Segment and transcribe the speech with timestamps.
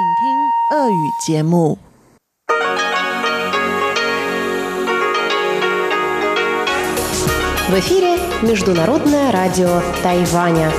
[0.00, 0.02] В
[7.74, 10.72] эфире Международное радио Тайваня.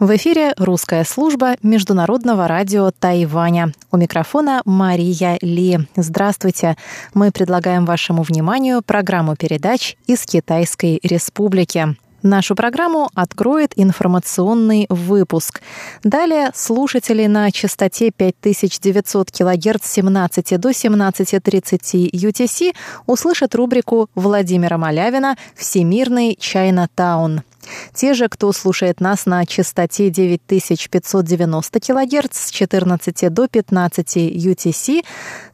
[0.00, 3.72] В эфире русская служба Международного радио Тайваня.
[3.92, 5.78] У микрофона Мария Ли.
[5.94, 6.76] Здравствуйте.
[7.14, 11.96] Мы предлагаем вашему вниманию программу передач из Китайской Республики.
[12.24, 15.60] Нашу программу откроет информационный выпуск.
[16.02, 22.74] Далее слушатели на частоте 5900 кГц с 17 до 17.30 UTC
[23.04, 27.42] услышат рубрику Владимира Малявина «Всемирный Чайна-таун».
[27.94, 35.04] Те же, кто слушает нас на частоте 9590 кГц с 14 до 15 UTC,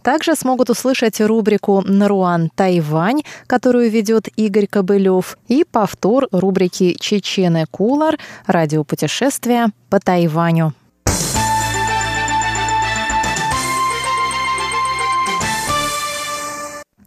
[0.02, 8.19] также смогут услышать рубрику «Наруан Тайвань», которую ведет Игорь Кобылев, и повтор рубрики «Чечены Кулар.
[8.47, 10.74] Радиопутешествия по Тайваню».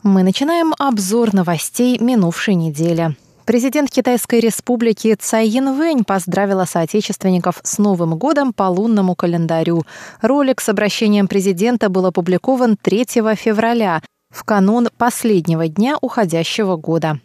[0.04, 3.16] Мы начинаем обзор новостей минувшей недели.
[3.46, 9.84] Президент Китайской республики Цай Янвэнь поздравила соотечественников с Новым годом по лунному календарю.
[10.22, 13.06] Ролик с обращением президента был опубликован 3
[13.36, 17.20] февраля, в канун последнего дня уходящего года.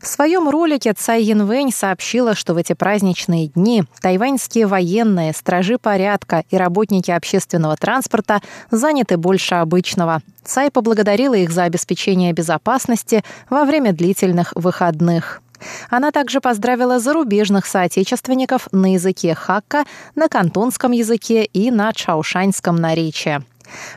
[0.00, 6.44] В своем ролике Цай Янвэнь сообщила, что в эти праздничные дни тайваньские военные, стражи порядка
[6.50, 10.20] и работники общественного транспорта заняты больше обычного.
[10.44, 15.41] Цай поблагодарила их за обеспечение безопасности во время длительных выходных.
[15.90, 23.42] Она также поздравила зарубежных соотечественников на языке хакка, на кантонском языке и на чаушаньском наречии.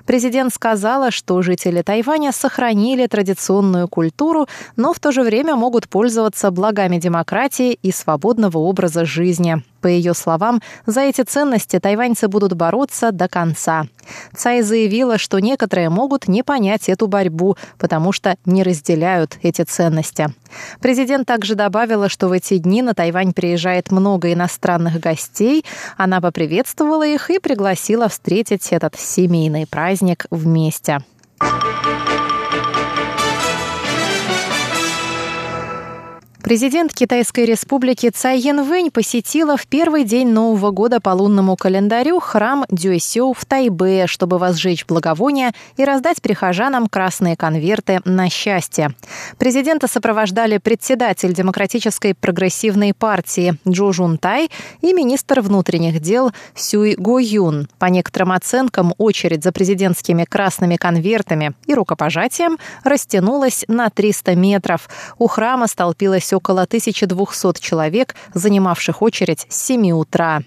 [0.06, 6.52] Президент сказала, что жители Тайваня сохранили традиционную культуру, но в то же время могут пользоваться
[6.52, 9.64] благами демократии и свободного образа жизни.
[9.86, 13.86] По ее словам, за эти ценности тайваньцы будут бороться до конца.
[14.36, 20.34] Цай заявила, что некоторые могут не понять эту борьбу, потому что не разделяют эти ценности.
[20.80, 25.64] Президент также добавила, что в эти дни на Тайвань приезжает много иностранных гостей.
[25.98, 31.00] Она поприветствовала их и пригласила встретить этот семейный праздник вместе.
[36.46, 42.66] Президент Китайской республики Цай Янвэнь посетила в первый день Нового года по лунному календарю храм
[42.70, 48.94] Дюэсю в Тайбе, чтобы возжечь благовония и раздать прихожанам красные конверты на счастье.
[49.40, 54.52] Президента сопровождали председатель Демократической прогрессивной партии Джо Жун Тай
[54.82, 57.68] и министр внутренних дел Сюй Го Юн.
[57.80, 64.88] По некоторым оценкам, очередь за президентскими красными конвертами и рукопожатием растянулась на 300 метров.
[65.18, 70.42] У храма столпилась около 1200 человек, занимавших очередь с 7 утра.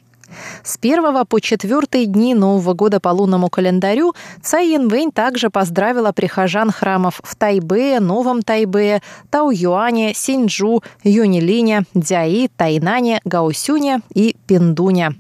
[0.63, 6.71] С 1 по 4 дни Нового года по лунному календарю Цай Янвэнь также поздравила прихожан
[6.71, 15.13] храмов в Тайбе, Новом Тайбе, Тау-Юане, Синьчжу, Юнилине, Дзяи, Тайнане, Гаусюне и Пиндуне.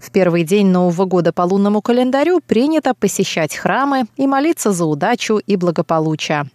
[0.00, 5.38] В первый день Нового года по лунному календарю принято посещать храмы и молиться за удачу
[5.38, 6.48] и благополучие.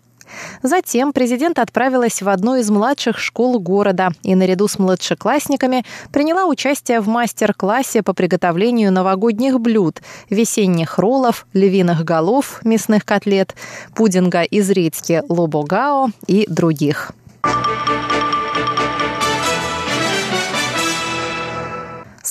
[0.64, 7.02] Затем президент отправилась в одну из младших школ города и наряду с младшеклассниками приняла участие
[7.02, 13.56] в мастер-классе по приготовлению новогодних блюд, весенних роллов, львиных голов, мясных котлет,
[13.96, 17.12] пудинга из редьки лобогао и других.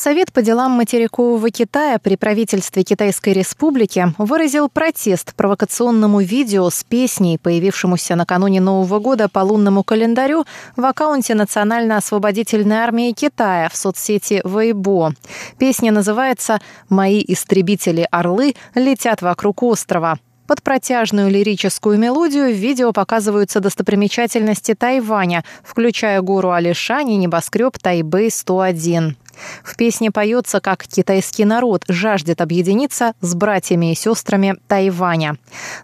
[0.09, 7.37] Совет по делам материкового Китая при правительстве Китайской Республики выразил протест провокационному видео с песней,
[7.37, 10.47] появившемуся накануне Нового года по лунному календарю
[10.77, 15.13] в аккаунте Национально-освободительной армии Китая в соцсети Weibo.
[15.59, 16.59] Песня называется
[16.89, 20.19] «Мои истребители-орлы летят вокруг острова».
[20.47, 29.13] Под протяжную лирическую мелодию в видео показываются достопримечательности Тайваня, включая гору Алишань и небоскреб Тайбэй-101.
[29.63, 35.37] В песне поется, как китайский народ жаждет объединиться с братьями и сестрами Тайваня.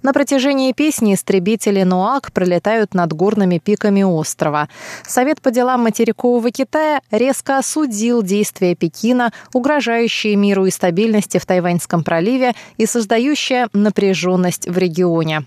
[0.03, 4.69] На протяжении песни истребители Нуак пролетают над горными пиками острова.
[5.07, 12.05] Совет по делам материкового Китая резко осудил действия Пекина, угрожающие миру и стабильности в Тайваньском
[12.05, 15.45] проливе и создающие напряженность в регионе.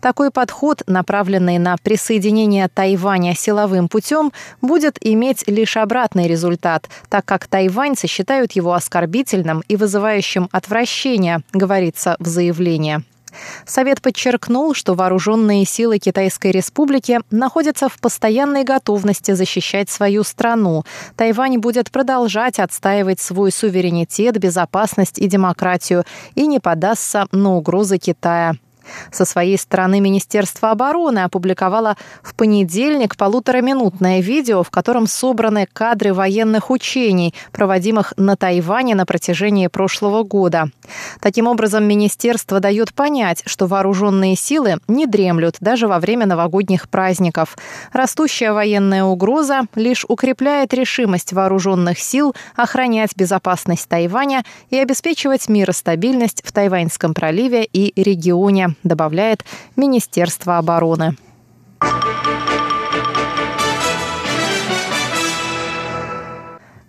[0.00, 7.46] Такой подход, направленный на присоединение Тайваня силовым путем, будет иметь лишь обратный результат, так как
[7.50, 13.02] тайваньцы считают его оскорбительным и вызывающим отвращение, говорится в заявлении.
[13.66, 20.84] Совет подчеркнул, что вооруженные силы Китайской Республики находятся в постоянной готовности защищать свою страну.
[21.16, 26.04] Тайвань будет продолжать отстаивать свой суверенитет, безопасность и демократию
[26.34, 28.54] и не подастся на угрозы Китая.
[29.10, 36.70] Со своей стороны Министерство обороны опубликовало в понедельник полутораминутное видео, в котором собраны кадры военных
[36.70, 40.70] учений, проводимых на Тайване на протяжении прошлого года.
[41.20, 47.56] Таким образом, министерство дает понять, что вооруженные силы не дремлют даже во время новогодних праздников.
[47.92, 55.72] Растущая военная угроза лишь укрепляет решимость вооруженных сил охранять безопасность Тайваня и обеспечивать мир и
[55.72, 59.44] стабильность в Тайваньском проливе и регионе добавляет
[59.76, 61.16] Министерство обороны.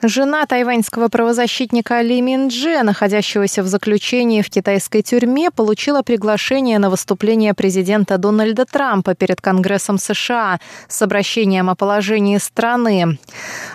[0.01, 7.53] Жена тайваньского правозащитника Ли Миндже, находящегося в заключении в китайской тюрьме, получила приглашение на выступление
[7.53, 13.19] президента Дональда Трампа перед Конгрессом США с обращением о положении страны.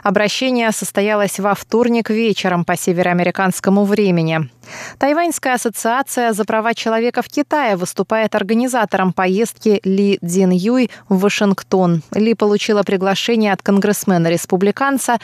[0.02, 4.48] Обращение состоялось во вторник вечером по североамериканскому времени.
[4.98, 12.02] Тайваньская ассоциация за права человека в Китае выступает организатором поездки Ли Цзин Юй в Вашингтон.
[12.12, 15.18] Ли получила приглашение от конгрессмена-республиканца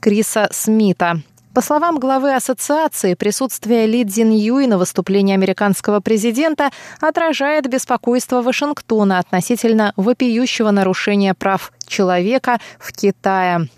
[0.00, 1.20] Криса Смита.
[1.56, 6.68] По словам главы ассоциации, присутствие Ли Цзин Юй на выступлении американского президента
[7.00, 13.70] отражает беспокойство Вашингтона относительно вопиющего нарушения прав человека в Китае.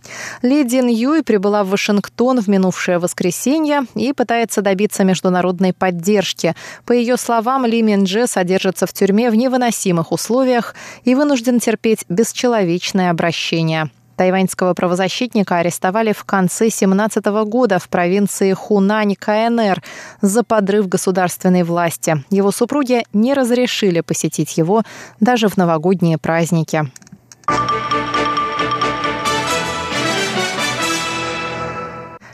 [0.43, 6.56] Ли Дин Юй прибыла в Вашингтон в минувшее воскресенье и пытается добиться международной поддержки.
[6.85, 10.75] По ее словам, Ли Миндже содержится в тюрьме в невыносимых условиях
[11.05, 13.88] и вынужден терпеть бесчеловечное обращение.
[14.19, 19.81] Тайваньского правозащитника арестовали в конце 2017 года в провинции Хунань, КНР,
[20.20, 22.25] за подрыв государственной власти.
[22.29, 24.82] Его супруги не разрешили посетить его
[25.20, 26.91] даже в новогодние праздники.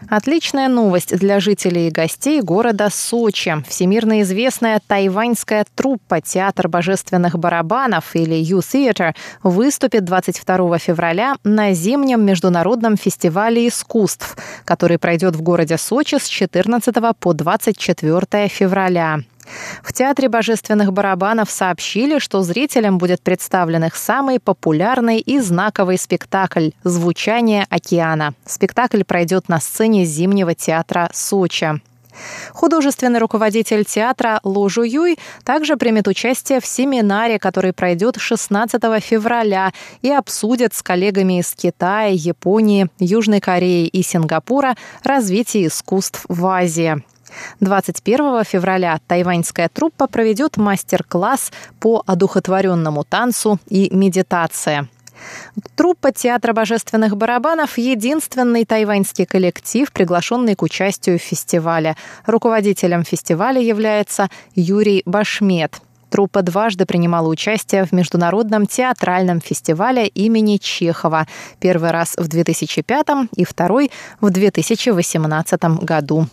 [0.09, 3.63] Отличная новость для жителей и гостей города Сочи.
[3.69, 12.97] Всемирно известная тайваньская труппа «Театр божественных барабанов» или U-Theater выступит 22 февраля на зимнем международном
[12.97, 19.21] фестивале искусств, который пройдет в городе Сочи с 14 по 24 февраля.
[19.83, 26.71] В Театре божественных барабанов сообщили, что зрителям будет представлен их самый популярный и знаковый спектакль
[26.83, 28.35] «Звучание океана».
[28.47, 31.81] Спектакль пройдет на сцене Зимнего театра Сочи.
[32.53, 40.11] Художественный руководитель театра Лу Жуюй также примет участие в семинаре, который пройдет 16 февраля и
[40.11, 47.03] обсудит с коллегами из Китая, Японии, Южной Кореи и Сингапура развитие искусств в Азии.
[47.61, 54.89] 21 февраля тайваньская труппа проведет мастер-класс по одухотворенному танцу и медитации.
[55.77, 61.97] Труппа Театра божественных барабанов– единственный тайваньский коллектив, приглашенный к участию в фестивале.
[62.27, 65.81] Руководителем фестиваля является Юрий Башмет.
[66.11, 71.27] Труппа дважды принимала участие в Международном театральном фестивале имени Чехова.
[71.59, 73.91] Первый раз в 2005 и второй
[74.21, 76.29] в 2018 году.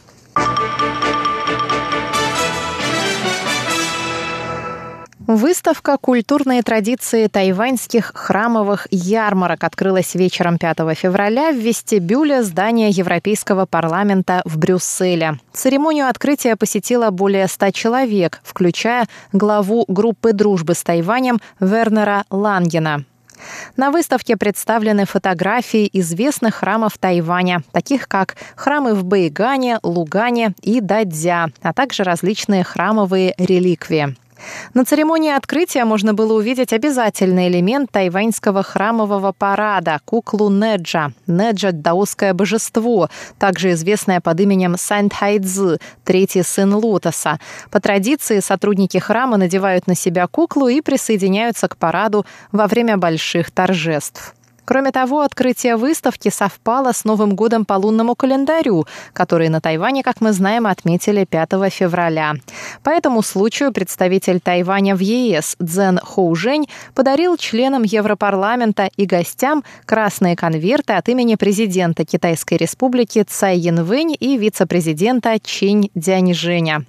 [5.28, 14.42] Выставка «Культурные традиции тайваньских храмовых ярмарок» открылась вечером 5 февраля в вестибюле здания Европейского парламента
[14.46, 15.40] в Брюсселе.
[15.54, 23.06] Церемонию открытия посетило более 100 человек, включая главу группы дружбы с Тайванем Вернера Лангена.
[23.78, 31.50] На выставке представлены фотографии известных храмов Тайваня, таких как храмы в Бэйгане, Лугане и Дадзя,
[31.62, 34.16] а также различные храмовые реликвии.
[34.74, 41.12] На церемонии открытия можно было увидеть обязательный элемент тайваньского храмового парада– куклу Неджа.
[41.28, 47.40] Неджа– даосское божество, также известное под именем Сан Тайцзы, третий сын Лотоса.
[47.70, 53.52] По традиции сотрудники храма надевают на себя куклу и присоединяются к параду во время больших
[53.52, 54.36] торжеств.
[54.72, 60.22] Кроме того, открытие выставки совпало с Новым годом по лунному календарю, который на Тайване, как
[60.22, 62.36] мы знаем, отметили 5 февраля.
[62.82, 70.38] По этому случаю представитель Тайваня в ЕС Цзэн Хоужень подарил членам Европарламента и гостям красные
[70.38, 76.86] конверты от имени президента Китайской республики Цай Янвэнь и вице-президента Чинь Дяньжэня.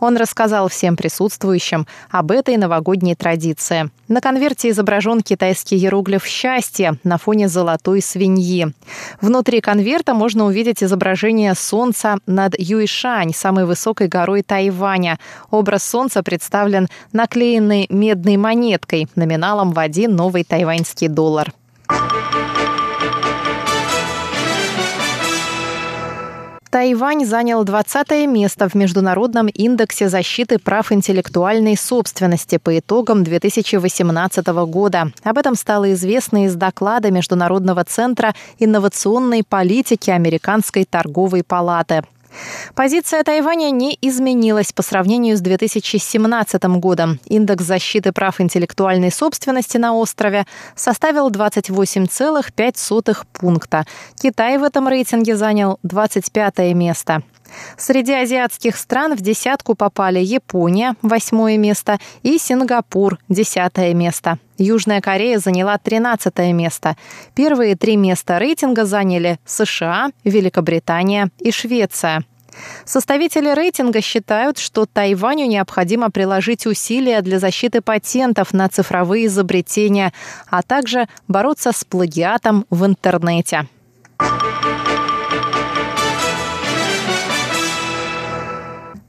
[0.00, 3.90] Он рассказал всем присутствующим об этой новогодней традиции.
[4.08, 8.72] На конверте изображен китайский иероглиф «Счастье» на фоне золотой свиньи.
[9.20, 15.18] Внутри конверта можно увидеть изображение солнца над Юйшань, самой высокой горой Тайваня.
[15.50, 21.52] Образ солнца представлен наклеенной медной монеткой номиналом в один новый тайваньский доллар.
[26.74, 35.12] Тайвань занял 20 место в Международном индексе защиты прав интеллектуальной собственности по итогам 2018 года.
[35.22, 42.02] Об этом стало известно из доклада Международного центра инновационной политики Американской торговой палаты.
[42.74, 47.20] Позиция Тайваня не изменилась по сравнению с 2017 годом.
[47.26, 53.84] Индекс защиты прав интеллектуальной собственности на острове составил 28,5 пункта.
[54.20, 57.22] Китай в этом рейтинге занял 25 место.
[57.76, 64.38] Среди азиатских стран в десятку попали Япония, восьмое место, и Сингапур, десятое место.
[64.58, 66.96] Южная Корея заняла 13 место.
[67.34, 72.24] Первые три места рейтинга заняли США, Великобритания и Швеция.
[72.84, 80.12] Составители рейтинга считают, что Тайваню необходимо приложить усилия для защиты патентов на цифровые изобретения,
[80.48, 83.66] а также бороться с плагиатом в интернете.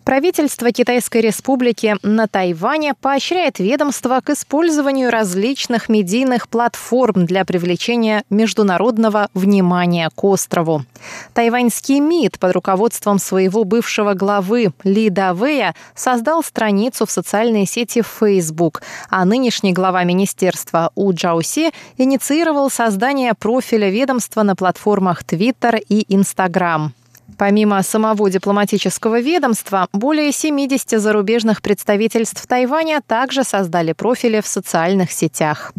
[0.05, 9.29] Правительство Китайской Республики на Тайване поощряет ведомство к использованию различных медийных платформ для привлечения международного
[9.33, 10.85] внимания к острову.
[11.33, 18.83] Тайваньский МИД под руководством своего бывшего главы Ли Давея создал страницу в социальной сети Facebook,
[19.09, 26.93] а нынешний глава министерства У Джауси инициировал создание профиля ведомства на платформах Twitter и Instagram.
[27.38, 35.74] Помимо самого дипломатического ведомства, более 70 зарубежных представительств Тайваня также создали профили в социальных сетях.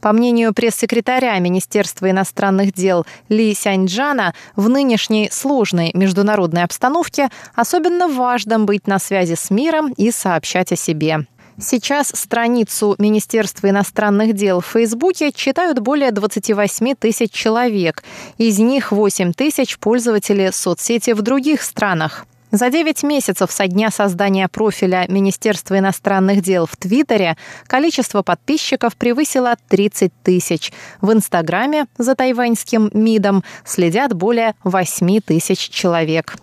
[0.00, 8.60] По мнению пресс-секретаря Министерства иностранных дел Ли Сяньджана, в нынешней сложной международной обстановке особенно важно
[8.60, 11.26] быть на связи с миром и сообщать о себе.
[11.60, 18.02] Сейчас страницу Министерства иностранных дел в Фейсбуке читают более 28 тысяч человек.
[18.38, 22.26] Из них 8 тысяч пользователи соцсети в других странах.
[22.50, 29.56] За 9 месяцев со дня создания профиля Министерства иностранных дел в Твиттере количество подписчиков превысило
[29.68, 30.70] 30 тысяч.
[31.00, 36.36] В Инстаграме за тайваньским МИДом следят более 8 тысяч человек.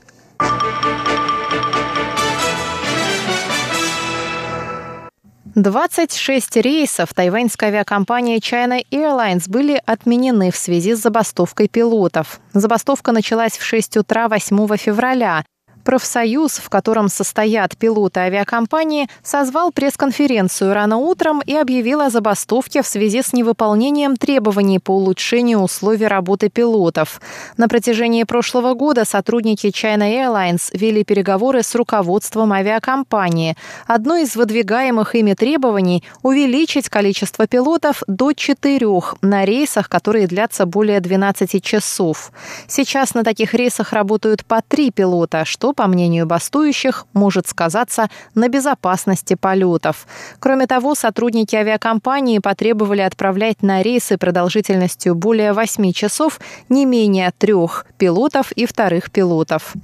[5.62, 12.40] 26 рейсов тайваньской авиакомпании China Airlines были отменены в связи с забастовкой пилотов.
[12.54, 15.44] Забастовка началась в 6 утра 8 февраля.
[15.84, 22.88] Профсоюз, в котором состоят пилоты авиакомпании, созвал пресс-конференцию рано утром и объявил о забастовке в
[22.88, 27.22] связи с невыполнением требований по улучшению условий работы пилотов.
[27.58, 33.56] На протяжении прошлого года сотрудники China Airlines вели переговоры с руководством авиакомпании.
[33.88, 41.00] Одно из выдвигаемых ими требований– увеличить количество пилотов до четырех на рейсах, которые длятся более
[41.00, 42.32] 12 часов.
[42.68, 48.10] Сейчас на таких рейсах работают по три пилота, что что, по мнению бастующих, может сказаться
[48.36, 50.08] на безопасности полетов.
[50.40, 57.86] Кроме того, сотрудники авиакомпании потребовали отправлять на рейсы продолжительностью более 8 часов не менее трех
[58.00, 59.76] пилотов и вторых пилотов.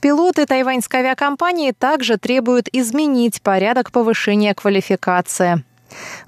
[0.00, 5.64] Пилоты тайваньской авиакомпании также требуют изменить порядок повышения квалификации.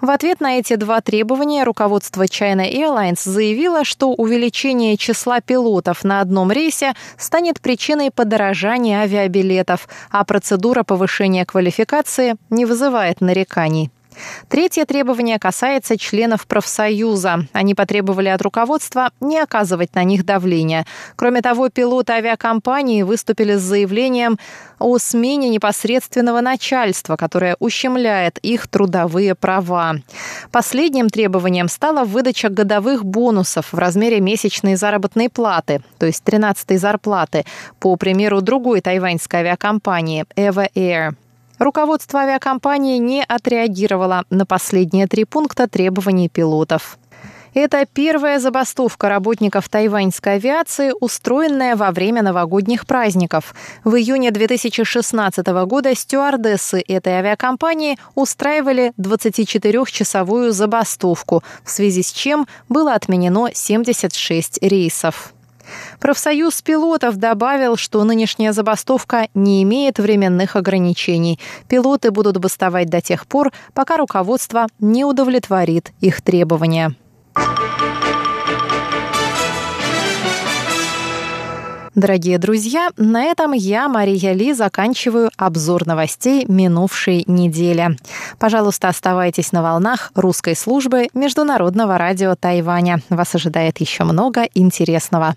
[0.01, 6.21] В ответ на эти два требования руководство China Airlines заявило, что увеличение числа пилотов на
[6.21, 13.91] одном рейсе станет причиной подорожания авиабилетов, а процедура повышения квалификации не вызывает нареканий.
[14.49, 17.47] Третье требование касается членов профсоюза.
[17.53, 20.87] Они потребовали от руководства не оказывать на них давления.
[21.17, 24.39] Кроме того, пилоты авиакомпании выступили с заявлением
[24.79, 29.97] о смене непосредственного начальства, которое ущемляет их трудовые права.
[30.51, 37.45] Последним требованием стала выдача годовых бонусов в размере месячной заработной платы, то есть 13-й зарплаты,
[37.79, 41.15] по примеру другой тайваньской авиакомпании Eva Air.
[41.59, 46.99] Руководство авиакомпании не отреагировало на последние три пункта требований пилотов.
[47.55, 53.55] Это первая забастовка работников тайваньской авиации, устроенная во время новогодних праздников.
[53.85, 62.95] В июне 2016 года стюардессы этой авиакомпании устраивали 24-часовую забастовку, в связи с чем было
[62.95, 65.35] отменено 76 рейсов.
[66.01, 71.39] Профсоюз пилотов добавил, что нынешняя забастовка не имеет временных ограничений.
[71.69, 76.95] Пилоты будут бастовать до тех пор, пока руководство не удовлетворит их требования.
[81.95, 87.99] Дорогие друзья, на этом я, Мария Ли, заканчиваю обзор новостей минувшей недели.
[88.39, 93.03] Пожалуйста, оставайтесь на волнах русской службы Международного радио Тайваня.
[93.11, 95.35] Вас ожидает еще много интересного.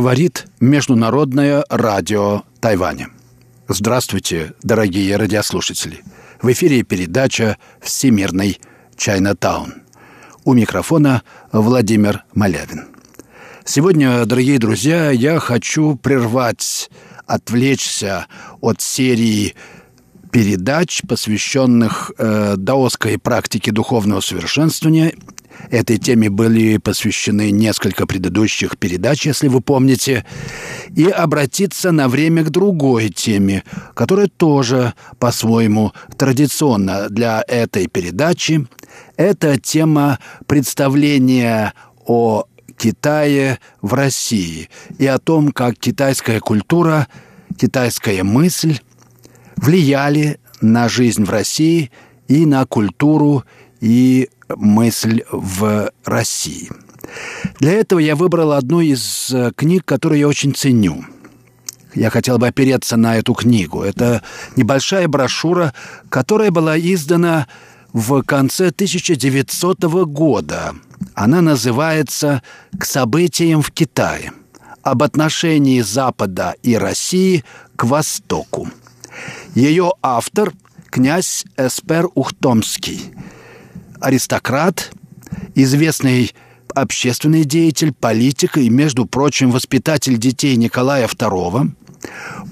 [0.00, 3.10] Говорит Международное радио Тайваня.
[3.68, 6.02] Здравствуйте, дорогие радиослушатели.
[6.40, 8.58] В эфире передача «Всемирный
[8.96, 9.82] Чайнатаун».
[10.46, 12.86] У микрофона Владимир Малявин.
[13.66, 16.90] Сегодня, дорогие друзья, я хочу прервать,
[17.26, 18.26] отвлечься
[18.62, 19.54] от серии
[20.32, 25.12] передач, посвященных э, даосской практике духовного совершенствования
[25.70, 30.24] Этой теме были посвящены несколько предыдущих передач, если вы помните,
[30.96, 33.64] и обратиться на время к другой теме,
[33.94, 38.66] которая тоже по-своему традиционна для этой передачи.
[39.16, 41.74] Это тема представления
[42.06, 42.44] о
[42.76, 47.08] Китае в России и о том, как китайская культура,
[47.58, 48.78] китайская мысль
[49.56, 51.90] влияли на жизнь в России
[52.26, 53.44] и на культуру
[53.80, 56.70] и мысль в России.
[57.58, 61.04] Для этого я выбрал одну из э, книг, которую я очень ценю.
[61.94, 63.82] Я хотел бы опереться на эту книгу.
[63.82, 64.22] Это
[64.56, 65.74] небольшая брошюра,
[66.08, 67.48] которая была издана
[67.92, 70.74] в конце 1900 года.
[71.14, 72.42] Она называется
[72.78, 74.32] «К событиям в Китае.
[74.82, 77.44] Об отношении Запада и России
[77.76, 78.68] к Востоку».
[79.54, 80.52] Ее автор–
[80.90, 83.12] князь Эспер Ухтомский–
[84.00, 84.92] аристократ,
[85.54, 86.32] известный
[86.74, 91.70] общественный деятель, политик и, между прочим, воспитатель детей Николая II,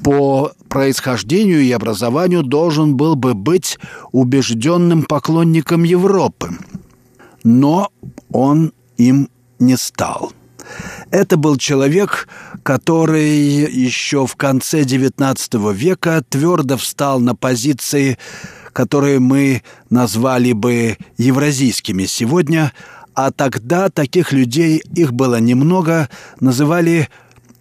[0.02, 3.78] по происхождению и образованию должен был бы быть
[4.12, 6.50] убежденным поклонником Европы.
[7.44, 7.90] Но
[8.30, 10.32] он им не стал.
[11.10, 12.28] Это был человек,
[12.62, 18.18] который еще в конце XIX века твердо встал на позиции
[18.78, 22.72] которые мы назвали бы евразийскими сегодня,
[23.12, 27.08] а тогда таких людей, их было немного, называли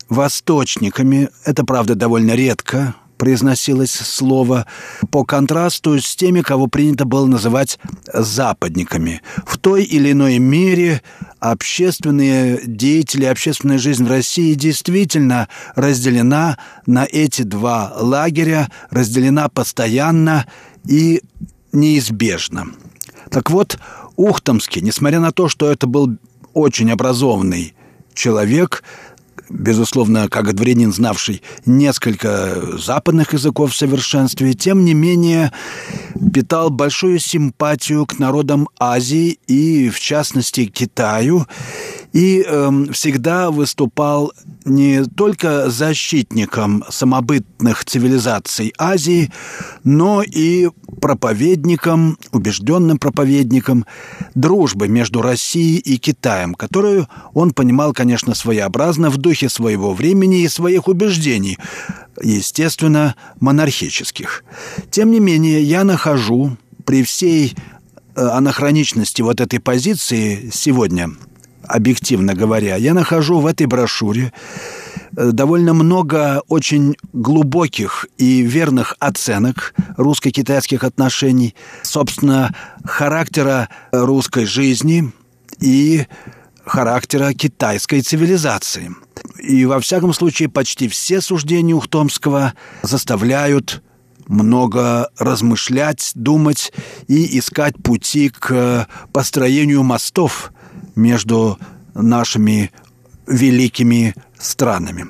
[0.10, 1.30] восточниками.
[1.44, 4.68] Это, правда, довольно редко произносилось слово,
[5.10, 7.80] по контрасту с теми, кого принято было называть
[8.14, 9.24] западниками.
[9.44, 11.02] В той или иной мере
[11.40, 20.46] общественные деятели, общественная жизнь в России действительно разделена на эти два лагеря, разделена постоянно,
[20.88, 21.22] и
[21.72, 22.68] неизбежно.
[23.30, 23.78] Так вот,
[24.16, 26.18] Ухтомский, несмотря на то, что это был
[26.54, 27.76] очень образованный
[28.14, 28.84] человек,
[29.50, 35.52] безусловно, как дворянин, знавший несколько западных языков в совершенстве, тем не менее
[36.34, 41.46] питал большую симпатию к народам Азии и, в частности, Китаю,
[42.14, 44.32] и э, всегда выступал
[44.66, 49.32] не только защитником самобытных цивилизаций Азии,
[49.84, 50.70] но и
[51.02, 53.86] проповедником, убежденным проповедником
[54.36, 60.48] дружбы между Россией и Китаем, которую он понимал, конечно, своеобразно в духе своего времени и
[60.48, 61.58] своих убеждений,
[62.22, 64.44] естественно, монархических.
[64.92, 67.56] Тем не менее, я нахожу при всей
[68.16, 71.12] э, анахроничности вот этой позиции сегодня–
[71.68, 72.76] объективно говоря.
[72.76, 74.34] Я нахожу в этой брошюре
[75.16, 85.12] э, довольно много очень глубоких и верных оценок русско-китайских отношений, собственно, характера русской жизни
[85.60, 86.06] и
[86.66, 88.96] характера китайской цивилизации.
[89.40, 93.82] И во всяком случае почти все суждения Ухтомского заставляют
[94.28, 96.74] много размышлять, думать
[97.08, 100.52] и искать пути к построению мостов
[100.98, 101.58] между
[101.94, 102.72] нашими
[103.28, 105.06] великими странами.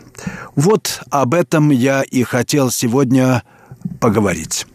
[0.55, 3.43] Вот об этом я и хотел сегодня
[3.99, 4.67] поговорить.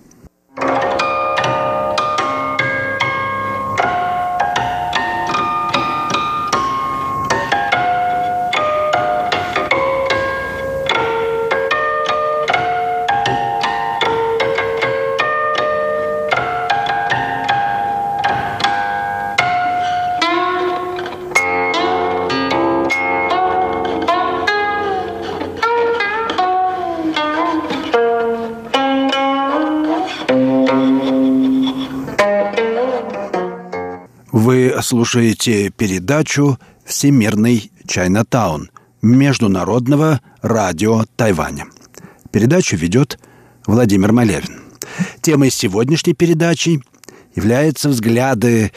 [34.93, 41.65] Слушаете передачу «Всемирный Чайнатаун» Международного радио Тайваня.
[42.31, 43.19] Передачу ведет
[43.67, 44.61] Владимир Малявин.
[45.23, 46.83] Темой сегодняшней передачи
[47.35, 48.71] являются взгляды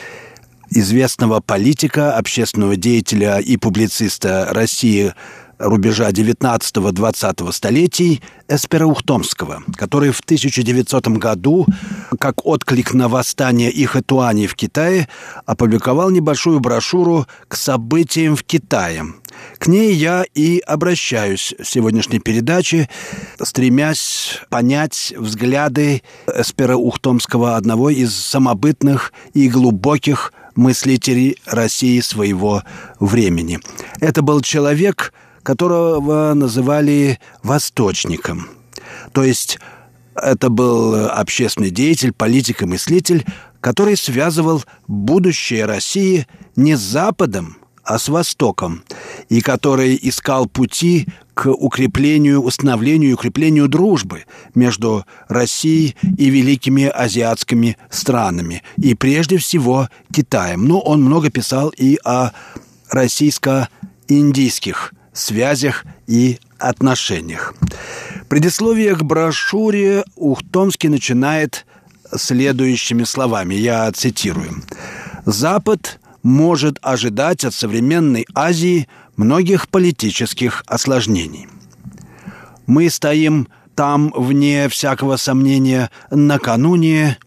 [0.70, 5.14] известного политика, общественного деятеля и публициста России
[5.58, 11.66] рубежа 19-20 столетий Эспера Ухтомского, который в 1900 году,
[12.20, 15.08] как отклик на восстание Ихэтуани в Китае,
[15.46, 19.06] опубликовал небольшую брошюру «К событиям в Китае».
[19.58, 22.90] К ней я и обращаюсь в сегодняшней передаче,
[23.42, 32.64] стремясь понять взгляды Эспера Ухтомского, одного из самобытных и глубоких мыслителей России своего
[33.00, 33.60] времени.
[34.00, 35.14] Это был человек–
[35.46, 38.50] которого называли «восточником».
[39.14, 39.60] То есть
[40.16, 43.24] это был общественный деятель, политик и мыслитель,
[43.62, 48.84] который связывал будущее России не с Западом, а с Востоком,
[49.30, 51.06] и который искал пути
[51.36, 54.24] к укреплению, установлению и укреплению дружбы
[54.56, 60.68] между Россией и великими азиатскими странами, и прежде всего Китаем.
[60.68, 62.32] Но он много писал и о
[62.90, 67.56] российско-индийских связях и отношениях.
[68.30, 71.66] Предисловие к брошюре Ухтомский начинает
[72.16, 74.64] следующими словами, я цитирую.
[75.26, 81.48] «Запад может ожидать от современной Азии многих политических осложнений.
[82.66, 87.18] Мы стоим там, вне всякого сомнения, накануне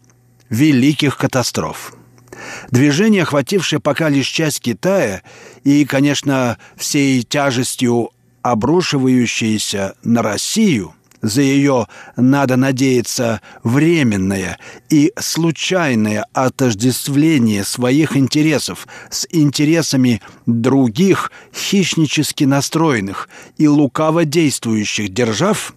[0.49, 1.93] великих катастроф.
[2.71, 5.21] Движение, охватившее пока лишь часть Китая
[5.63, 14.57] и, конечно, всей тяжестью обрушивающееся на Россию, за ее, надо надеяться, временное
[14.89, 25.73] и случайное отождествление своих интересов с интересами других хищнически настроенных и лукаво действующих держав,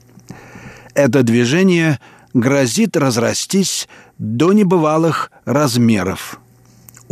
[0.94, 1.98] это движение
[2.34, 6.38] грозит разрастись до небывалых размеров–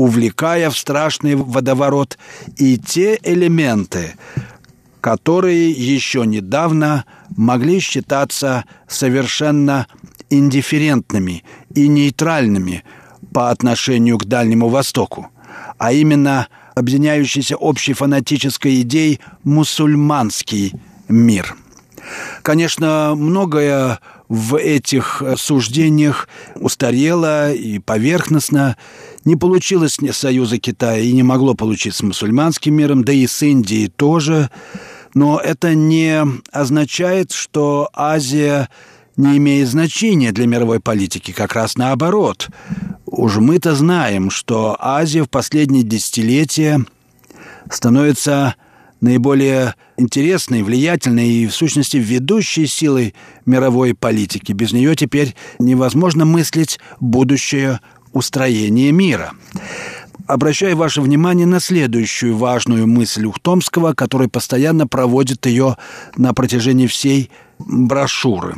[0.01, 2.17] увлекая в страшный водоворот
[2.57, 4.15] и те элементы,
[5.03, 7.05] которые еще недавно
[7.37, 9.87] могли считаться совершенно
[10.31, 12.83] индифферентными и нейтральными
[13.35, 15.29] по отношению к Дальнему Востоку,
[15.77, 20.73] а именно объединяющийся общей фанатической идеей мусульманский
[21.11, 21.55] мир.
[22.41, 28.77] Конечно, многое в этих суждениях устарело и поверхностно,
[29.25, 33.89] не получилось союза Китая и не могло получиться с мусульманским миром, да и с Индией
[33.89, 34.49] тоже.
[35.15, 38.69] Но это не означает, что Азия
[39.17, 42.49] не имеет значения для мировой политики, как раз наоборот.
[43.07, 46.87] Уж мы-то знаем, что Азия в последние десятилетия
[47.69, 48.55] становится
[49.01, 53.15] наиболее интересной, влиятельной и, в сущности, ведущей силой
[53.47, 54.53] мировой политики.
[54.53, 57.81] Без нее теперь невозможно мыслить будущее
[58.13, 59.33] устроения мира.
[60.27, 65.77] Обращаю ваше внимание на следующую важную мысль Ухтомского, который постоянно проводит ее
[66.17, 68.57] на протяжении всей брошюры.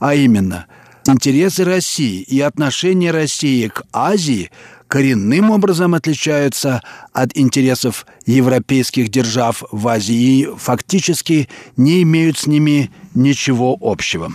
[0.00, 0.66] А именно,
[1.06, 4.50] интересы России и отношение России к Азии
[4.90, 12.90] коренным образом отличаются от интересов европейских держав в Азии и фактически не имеют с ними
[13.14, 14.32] ничего общего.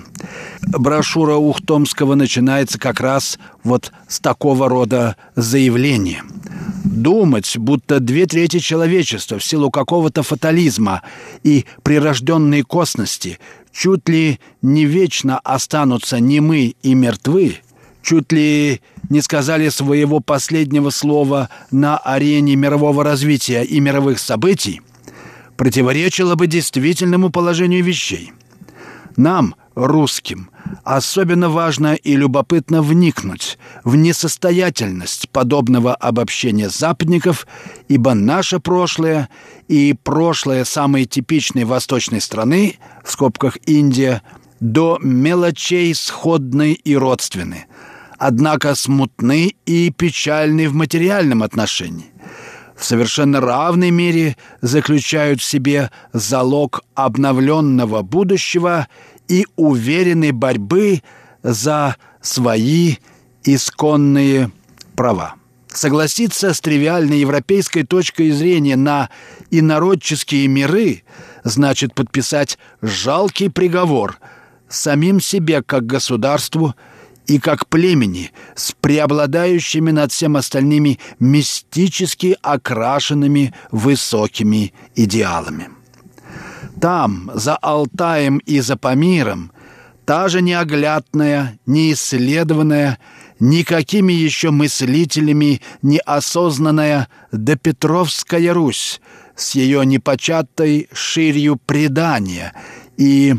[0.62, 6.24] Брошюра Ухтомского начинается как раз вот с такого рода заявления.
[6.86, 11.02] Думать, будто две трети человечества в силу какого-то фатализма
[11.44, 13.40] и прирожденной косности
[13.74, 17.58] чуть ли не вечно останутся немы и мертвы,
[18.02, 24.82] чуть ли не сказали своего последнего слова на арене мирового развития и мировых событий,
[25.58, 28.32] противоречило бы действительному положению вещей.
[29.16, 30.50] Нам, русским,
[30.84, 37.48] особенно важно и любопытно вникнуть в несостоятельность подобного обобщения западников,
[37.88, 39.30] ибо наше прошлое
[39.70, 44.22] и прошлое самой типичной восточной страны, в скобках Индия,
[44.60, 47.66] до мелочей сходны и родственны–
[48.18, 52.12] однако смутны и печальны в материальном отношении.
[52.76, 58.88] В совершенно равной мере заключают в себе залог обновленного будущего
[59.28, 61.02] и уверенной борьбы
[61.42, 62.98] за свои
[63.44, 64.52] исконные
[64.96, 65.36] права.
[65.68, 69.10] Согласиться с тривиальной европейской точкой зрения на
[69.52, 71.04] инородческие миры
[71.44, 74.18] значит подписать жалкий приговор
[74.68, 76.76] самим себе как государству–
[77.28, 85.70] и как племени с преобладающими над всем остальными мистически окрашенными высокими идеалами.
[86.80, 89.52] Там, за Алтаем и за Памиром,
[90.06, 93.00] та же неоглядная, неисследованная,
[93.40, 99.02] никакими еще мыслителями неосознанная допетровская Русь
[99.36, 102.54] с ее непочатой ширью предания
[102.98, 103.36] и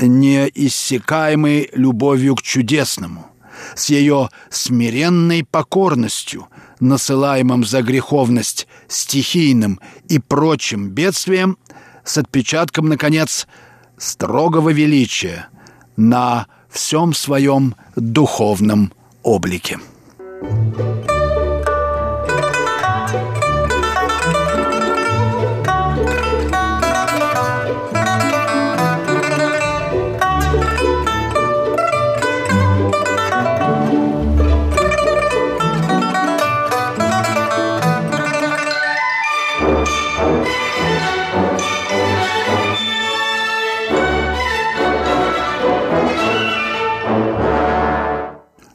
[0.00, 3.26] неиссякаемой любовью к чудесному,
[3.74, 6.48] с ее смиренной покорностью,
[6.80, 11.58] насылаемым за греховность стихийным и прочим бедствием,
[12.04, 13.46] с отпечатком, наконец,
[13.96, 15.48] строгого величия
[15.96, 19.78] на всем своем духовном облике.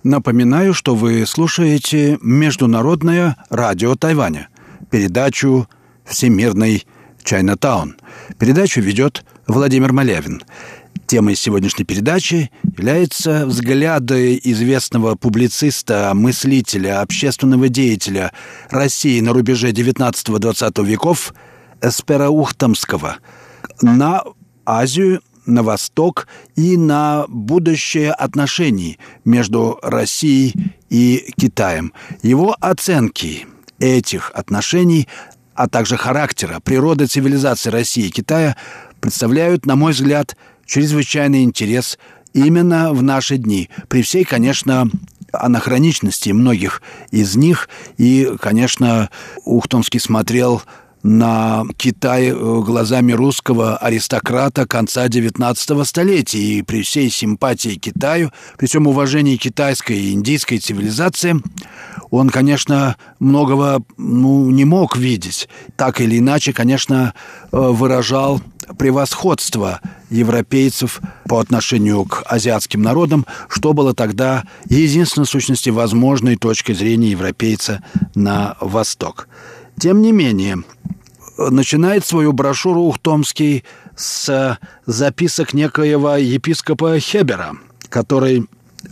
[0.03, 4.49] Напоминаю, что вы слушаете Международное радио Тайваня,
[4.91, 5.69] передачу
[6.03, 6.85] «Всемирный
[7.23, 7.95] Чайнатаун».
[8.37, 10.43] Передачу ведет Владимир Малявин.
[11.07, 18.33] Темой сегодняшней передачи является взгляды известного публициста, мыслителя, общественного деятеля
[18.69, 21.33] России на рубеже 19-20 веков
[21.81, 23.19] Эспера Ухтомского
[23.81, 24.23] на
[24.65, 30.53] Азию на восток и на будущее отношений между Россией
[30.89, 31.93] и Китаем.
[32.21, 33.47] Его оценки
[33.79, 35.07] этих отношений,
[35.55, 38.55] а также характера, природы цивилизации России и Китая
[38.99, 41.99] представляют, на мой взгляд, чрезвычайный интерес
[42.33, 43.69] именно в наши дни.
[43.89, 44.89] При всей, конечно,
[45.33, 47.69] анахроничности многих из них.
[47.97, 49.09] И, конечно,
[49.43, 50.61] Ухтомский смотрел
[51.03, 56.39] на Китай э, глазами русского аристократа конца XIX столетия.
[56.39, 61.35] И при всей симпатии Китаю, при всем уважении китайской и индийской цивилизации,
[62.09, 65.49] он, конечно, многого ну, не мог видеть.
[65.75, 67.13] Так или иначе, конечно,
[67.51, 68.41] э, выражал
[68.77, 77.11] превосходство европейцев по отношению к азиатским народам, что было тогда единственной сущности возможной точкой зрения
[77.11, 77.83] европейца
[78.15, 79.27] на восток.
[79.79, 80.63] Тем не менее,
[81.37, 83.63] начинает свою брошюру Ухтомский
[83.95, 87.53] с записок некоего епископа Хебера,
[87.89, 88.45] который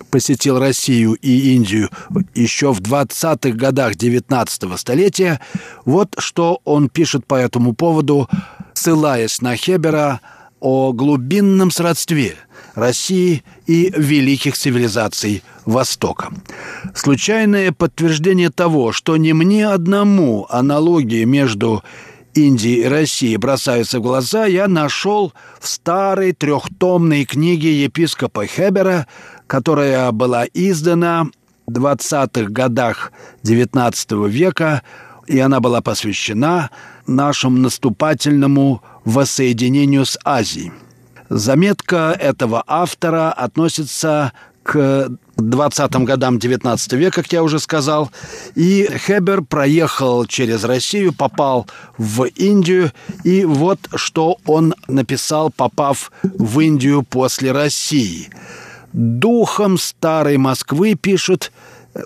[0.09, 1.89] посетил Россию и Индию
[2.33, 5.41] еще в 20-х годах 19 столетия.
[5.85, 8.29] Вот что он пишет по этому поводу,
[8.73, 10.21] ссылаясь на Хебера
[10.59, 12.35] о глубинном сродстве
[12.75, 16.29] России и великих цивилизаций Востока.
[16.95, 21.83] Случайное подтверждение того, что не мне одному аналогии между
[22.33, 29.07] Индии и России бросаются в глаза, я нашел в старой трехтомной книге епископа Хебера,
[29.47, 31.27] которая была издана
[31.67, 33.11] в 20-х годах
[33.43, 34.81] XIX века,
[35.27, 36.69] и она была посвящена
[37.07, 40.71] нашему наступательному воссоединению с Азией.
[41.29, 48.11] Заметка этого автора относится к 20-м годам 19 века, как я уже сказал.
[48.55, 51.67] И Хебер проехал через Россию, попал
[51.97, 52.91] в Индию.
[53.23, 58.29] И вот что он написал, попав в Индию после России.
[58.93, 61.51] «Духом старой Москвы, пишет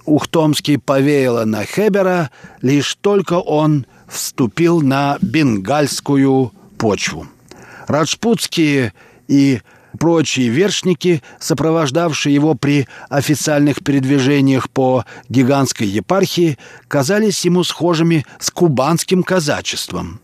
[0.06, 2.30] Ухтомский, повеяло на Хебера,
[2.62, 7.28] лишь только он вступил на бенгальскую почву.
[7.88, 8.94] Раджпутские
[9.28, 9.62] и
[9.96, 19.24] прочие вершники, сопровождавшие его при официальных передвижениях по гигантской епархии, казались ему схожими с кубанским
[19.24, 20.20] казачеством.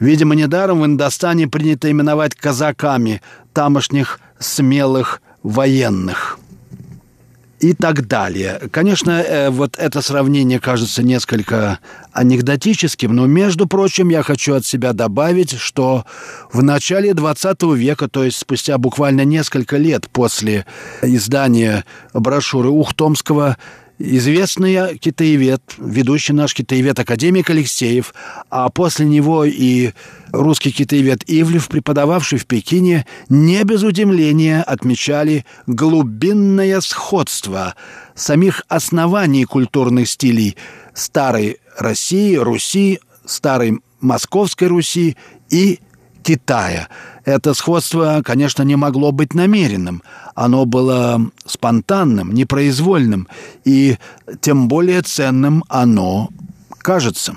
[0.00, 3.22] Видимо, недаром в Индостане принято именовать казаками
[3.52, 6.39] тамошних смелых военных
[7.60, 8.60] и так далее.
[8.70, 11.78] Конечно, э, вот это сравнение кажется несколько
[12.12, 16.04] анекдотическим, но, между прочим, я хочу от себя добавить, что
[16.52, 20.64] в начале 20 века, то есть спустя буквально несколько лет после
[21.02, 23.58] издания брошюры Ухтомского,
[24.00, 28.14] известный китаевед, ведущий наш китаевед академик Алексеев,
[28.48, 29.92] а после него и
[30.32, 37.74] русский китаевед Ивлев, преподававший в Пекине, не без удивления отмечали глубинное сходство
[38.14, 40.56] самих оснований культурных стилей
[40.94, 45.16] старой России, Руси, старой Московской Руси
[45.50, 45.78] и
[46.22, 46.88] Китая.
[47.24, 50.02] Это сходство, конечно, не могло быть намеренным.
[50.34, 53.28] Оно было спонтанным, непроизвольным,
[53.64, 53.96] и
[54.40, 56.30] тем более ценным оно
[56.78, 57.36] кажется.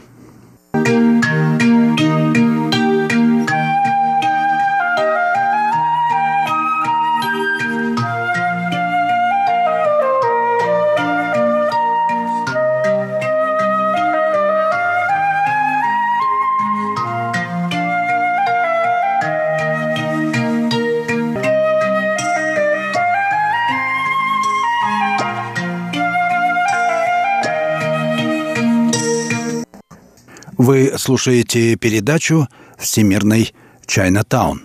[31.03, 33.53] Слушаете передачу «Всемирный
[33.85, 34.61] Чайнатаун»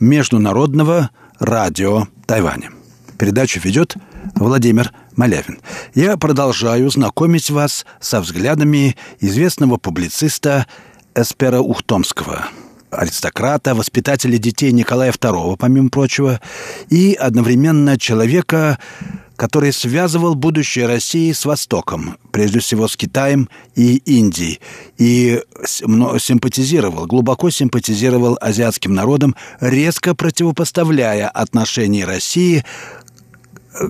[0.00, 1.08] Международного
[1.38, 2.68] радио Тайваня.
[3.18, 3.96] Передачу ведет
[4.34, 5.60] Владимир Малявин.
[5.94, 10.66] Я продолжаю знакомить вас со взглядами известного публициста
[11.14, 12.48] Эспера Ухтомского,
[12.90, 16.38] аристократа, воспитателя детей Николая II, помимо прочего,
[16.90, 18.78] и одновременно человека,
[19.42, 24.60] который связывал будущее России с Востоком, прежде всего с Китаем и Индией,
[24.98, 32.64] и симпатизировал, глубоко симпатизировал азиатским народам, резко противопоставляя отношения России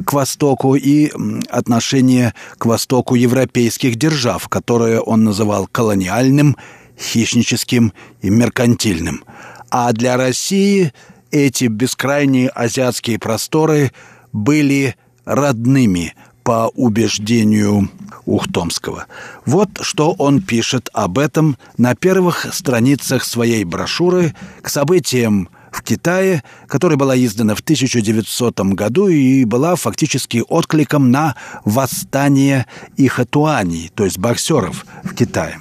[0.06, 1.12] к Востоку и
[1.50, 6.56] отношение к Востоку европейских держав, которые он называл колониальным,
[6.98, 9.22] хищническим и меркантильным.
[9.68, 10.94] А для России
[11.30, 13.92] эти бескрайние азиатские просторы
[14.32, 17.90] были родными по убеждению
[18.24, 19.06] Ухтомского.
[19.44, 26.42] Вот что он пишет об этом на первых страницах своей брошюры к событиям в Китае,
[26.66, 34.18] которая была издана в 1900 году и была фактически откликом на восстание Ихатуани, то есть
[34.18, 35.58] боксеров в Китае.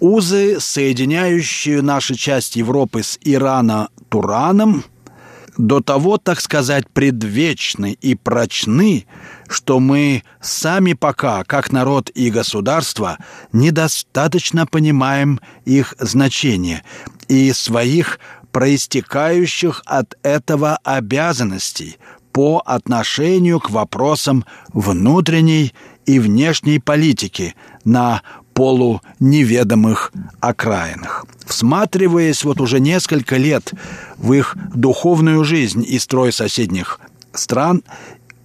[0.00, 4.84] Узы, соединяющие наши часть Европы с Ирана Тураном–
[5.56, 9.06] до того, так сказать, предвечны и прочны,
[9.48, 13.18] что мы сами пока, как народ и государство,
[13.52, 16.82] недостаточно понимаем их значение
[17.28, 18.18] и своих
[18.52, 21.98] проистекающих от этого обязанностей
[22.32, 25.74] по отношению к вопросам внутренней
[26.06, 28.22] и внешней политики на
[28.60, 31.24] полуневедомых окраинах.
[31.46, 33.72] Всматриваясь вот уже несколько лет
[34.18, 37.00] в их духовную жизнь и строй соседних
[37.32, 37.82] стран,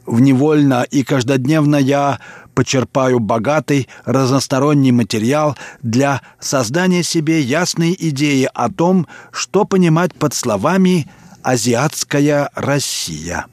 [0.05, 2.19] в невольно и каждодневно я
[2.53, 11.07] почерпаю богатый разносторонний материал для создания себе ясной идеи о том, что понимать под словами
[11.43, 13.47] «азиатская Россия».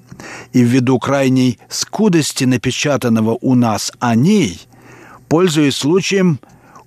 [0.53, 4.61] И ввиду крайней скудости напечатанного у нас о ней–
[5.33, 6.41] Пользуясь случаем,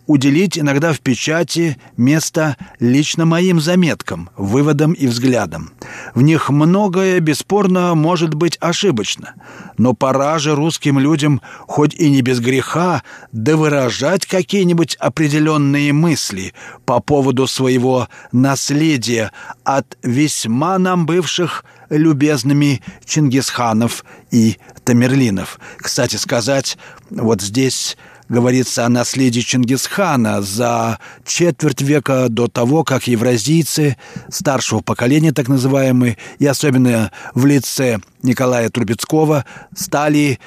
[0.07, 5.71] уделить иногда в печати место лично моим заметкам, выводам и взглядам.
[6.13, 9.33] В них многое, бесспорно, может быть ошибочно,
[9.77, 16.53] но пора же русским людям, хоть и не без греха, да выражать какие-нибудь определенные мысли
[16.85, 19.31] по поводу своего наследия
[19.63, 25.59] от весьма нам бывших любезными Чингисханов и Тамерлинов.
[25.77, 26.77] Кстати сказать,
[27.09, 27.97] вот здесь
[28.29, 33.97] говорится о наследии Чингисхана за четверть века до того, как евразийцы
[34.29, 40.39] старшего поколения, так называемые, и особенно в лице Николая Трубецкого, стали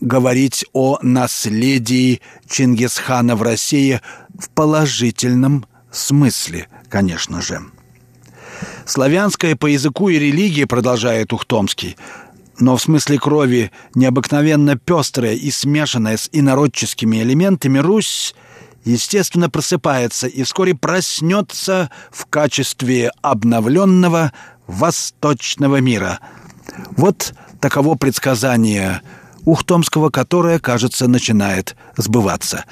[0.00, 4.00] говорить о наследии Чингисхана в России
[4.38, 7.60] в положительном смысле, конечно же.
[8.84, 11.96] Славянское по языку и религии, продолжает Ухтомский,
[12.58, 18.34] но в смысле крови необыкновенно пестрая и смешанная с инородческими элементами, Русь
[18.84, 24.32] естественно просыпается и вскоре проснется в качестве обновленного
[24.66, 26.20] восточного мира.
[26.96, 29.02] Вот таково предсказание
[29.44, 32.64] Ухтомского, которое, кажется, начинает сбываться.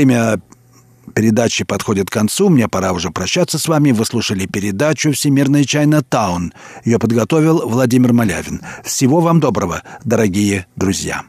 [0.00, 0.40] Время
[1.14, 2.48] передачи подходит к концу.
[2.48, 3.92] Мне пора уже прощаться с вами.
[3.92, 6.54] Вы слушали передачу «Всемирный Чайна Таун».
[6.86, 8.62] Ее подготовил Владимир Малявин.
[8.82, 11.24] Всего вам доброго, дорогие друзья.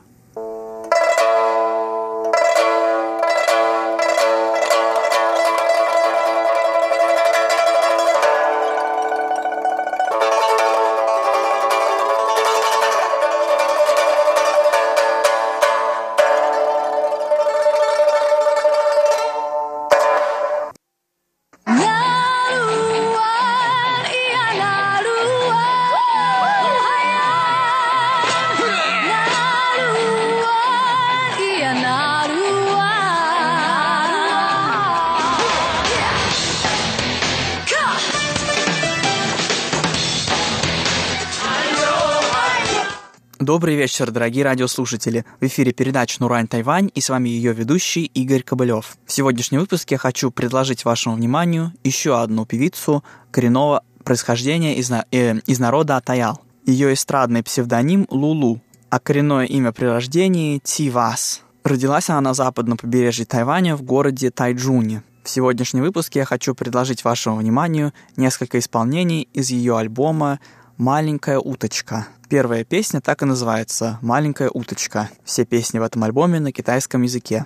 [43.51, 45.25] Добрый вечер, дорогие радиослушатели.
[45.41, 48.95] В эфире передача «Нурань Тайвань» и с вами ее ведущий Игорь Кобылев.
[49.05, 55.41] В сегодняшнем выпуске я хочу предложить вашему вниманию еще одну певицу коренного происхождения из, э,
[55.45, 56.39] из народа Атаял.
[56.65, 61.41] Ее эстрадный псевдоним Лулу, а коренное имя при рождении Тивас.
[61.65, 65.03] Родилась она на западном побережье Тайваня в городе Тайджуне.
[65.23, 70.39] В сегодняшнем выпуске я хочу предложить вашему вниманию несколько исполнений из ее альбома
[70.81, 72.07] «Маленькая уточка».
[72.27, 75.11] Первая песня так и называется «Маленькая уточка».
[75.23, 77.45] Все песни в этом альбоме на китайском языке.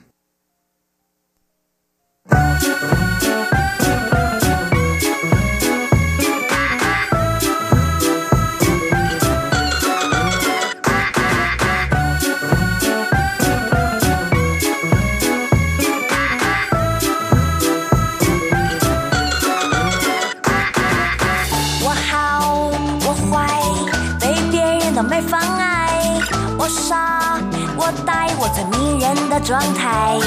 [29.36, 30.18] 的状态，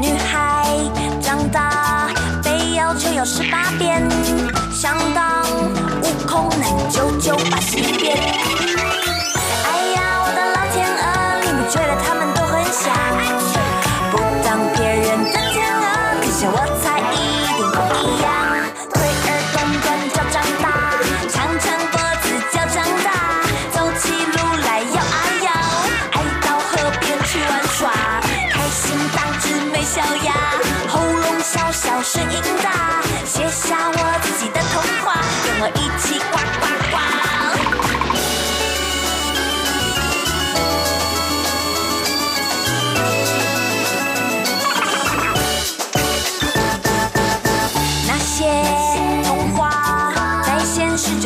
[0.00, 0.68] 女孩
[1.20, 2.08] 长大
[2.44, 4.08] 被要求有十八变，
[4.72, 5.42] 想当
[6.00, 9.07] 悟空能九九八十一变。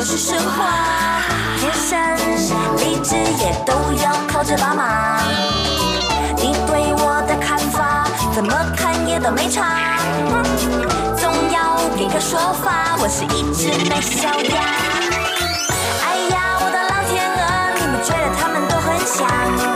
[0.02, 1.22] 就是神话，
[1.60, 1.96] 天生
[2.78, 3.72] 丽质也都
[4.02, 5.20] 要靠这爸妈。
[6.38, 10.00] 你对我的看法，怎么看也都没差。
[11.16, 14.64] 总要给个说法，我是一只美小鸭。
[16.02, 19.71] 哎呀，我的老天鹅，你不觉得他们都很像？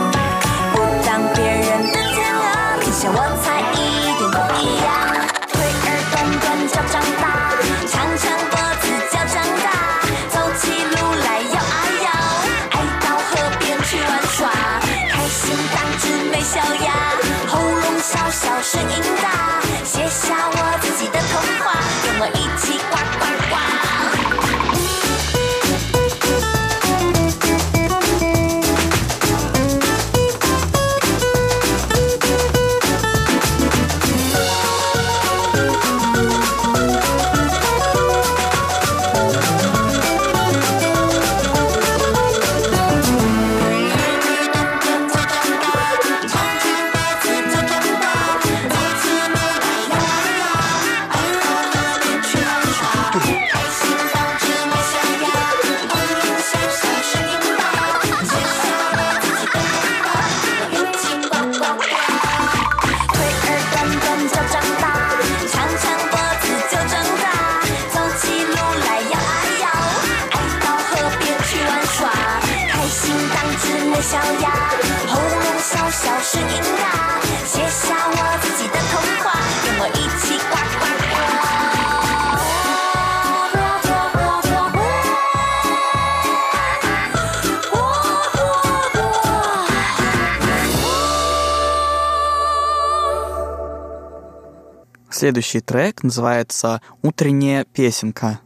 [95.16, 98.40] Следующий трек называется «Утренняя песенка».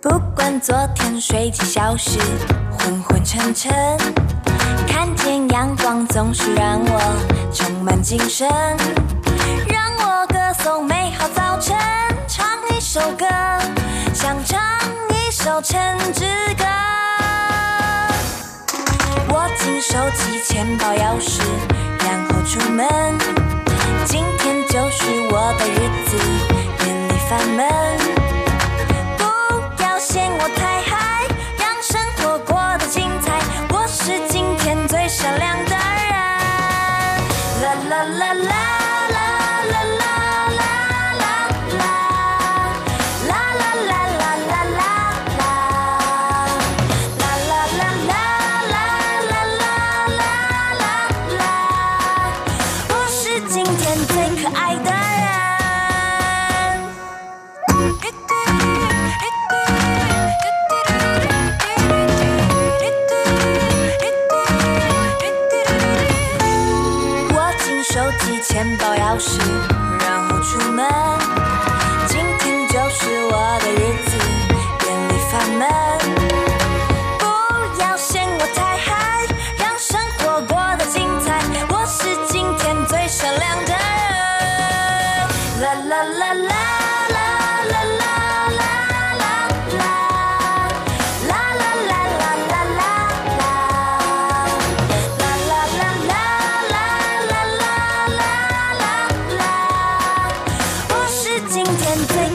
[0.00, 2.20] 不管昨天睡几小时，
[2.70, 3.72] 昏昏沉沉，
[4.86, 8.48] 看见阳光总是让我充满精神。
[12.93, 13.25] 首歌，
[14.13, 14.59] 想唱
[15.11, 15.79] 一首城
[16.11, 16.25] 之
[16.55, 16.65] 歌。
[19.29, 21.39] 握紧手机、钱包、钥匙，
[22.03, 22.85] 然后出门。
[24.03, 26.17] 今天就是我的日子，
[26.85, 28.00] 眼里烦闷。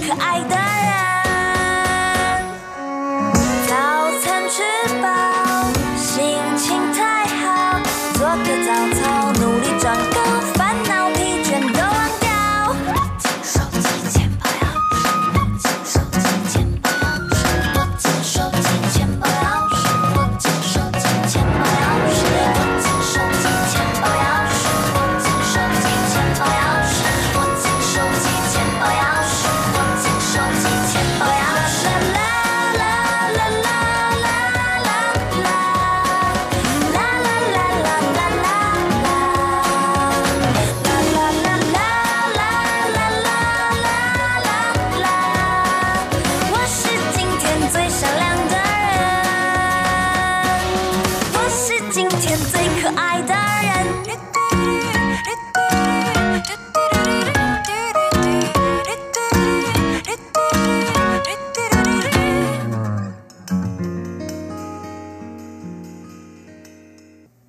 [0.06, 0.55] 可爱的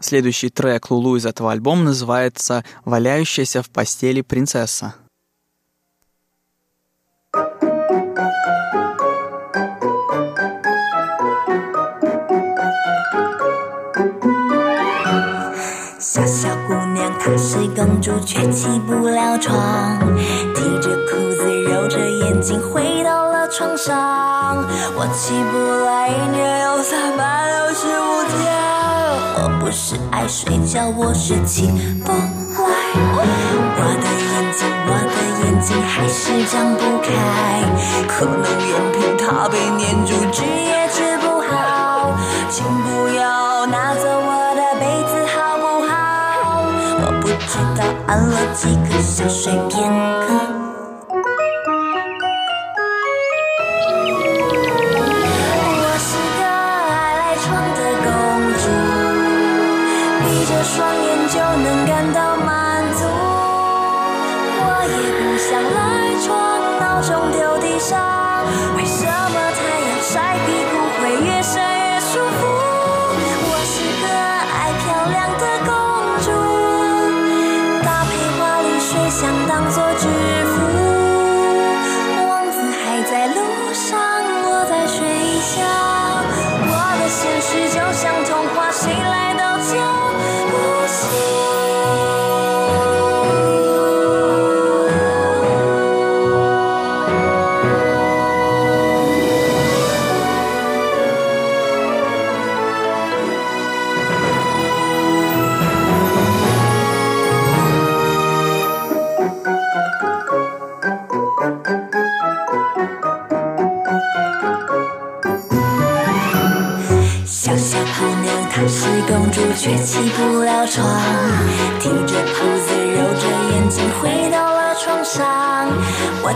[0.07, 4.95] Следующий трек Лулу из этого альбома называется «Валяющаяся в постели принцесса».
[7.35, 7.62] Thank
[16.03, 19.99] 小小姑娘她是公主，却起不了床，
[20.53, 24.66] 提着裤子，揉着眼睛，回到了床上。
[24.95, 25.57] 我起不
[25.87, 27.23] 来，一年有三百六十五天。
[27.23, 27.36] 我
[29.68, 31.68] 我是爱睡觉，我是起
[32.05, 32.18] 不来。
[33.76, 37.11] 我的眼睛，我的眼睛还是张不开，
[38.07, 42.15] 可能眼皮它被粘住，治也治不好。
[42.49, 45.91] 请不要拿走我的被子好不好？
[47.01, 49.91] 我不知道按了几个小睡片
[50.30, 50.57] 刻。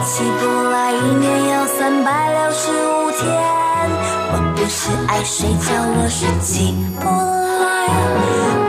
[0.04, 3.22] 起不来，一年有三百六十五天。
[4.34, 7.12] 我不是爱睡觉，我是起不来。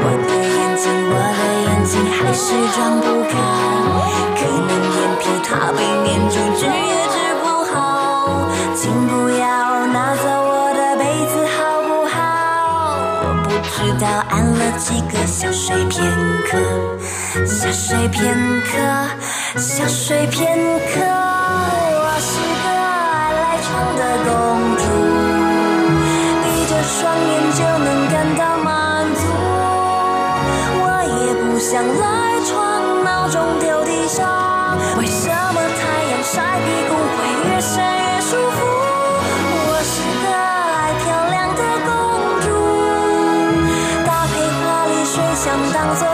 [0.05, 3.35] 我的眼睛，我的眼睛还是睁不开，
[4.37, 7.74] 可能眼皮它被粘住，治也治不好。
[8.74, 9.43] 请不要
[9.87, 11.03] 拿走我的被
[11.33, 11.59] 子好
[11.89, 12.14] 不好？
[13.24, 16.05] 我不知道按了几个小睡片
[16.47, 16.59] 刻，
[17.33, 18.76] 小睡片刻，
[19.59, 21.01] 小睡片刻。
[21.01, 24.30] 我是个爱赖床的公
[24.76, 24.85] 主，
[26.45, 28.68] 闭着双眼就能感到满
[29.14, 29.22] 足。
[30.85, 32.05] 我也不想赖
[32.45, 32.53] 床，
[33.03, 34.28] 闹钟丢地上，
[34.99, 35.80] 为什么太
[36.12, 37.18] 阳晒屁股会
[37.49, 38.61] 越晒越舒服？
[39.68, 41.91] 我是个爱漂亮的公
[42.45, 42.47] 主，
[44.05, 46.05] 搭配华丽水箱当做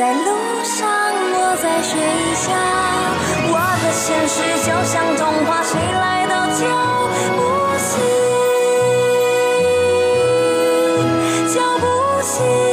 [0.00, 0.24] 在路
[0.64, 1.92] 上，我在水
[2.34, 2.48] 下。
[3.52, 6.64] 我的现实就像童话，谁来都叫
[7.36, 7.38] 不
[7.76, 8.00] 醒，
[11.54, 11.84] 叫不
[12.22, 12.69] 醒。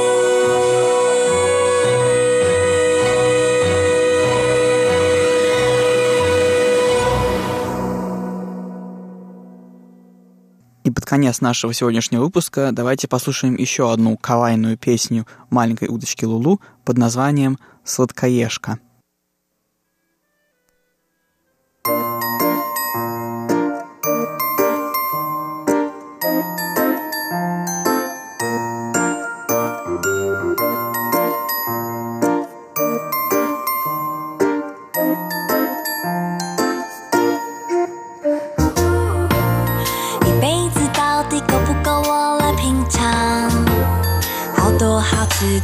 [11.07, 17.57] Конец нашего сегодняшнего выпуска давайте послушаем еще одну кавайную песню маленькой удочки Лулу под названием
[17.85, 18.79] «Сладкоежка».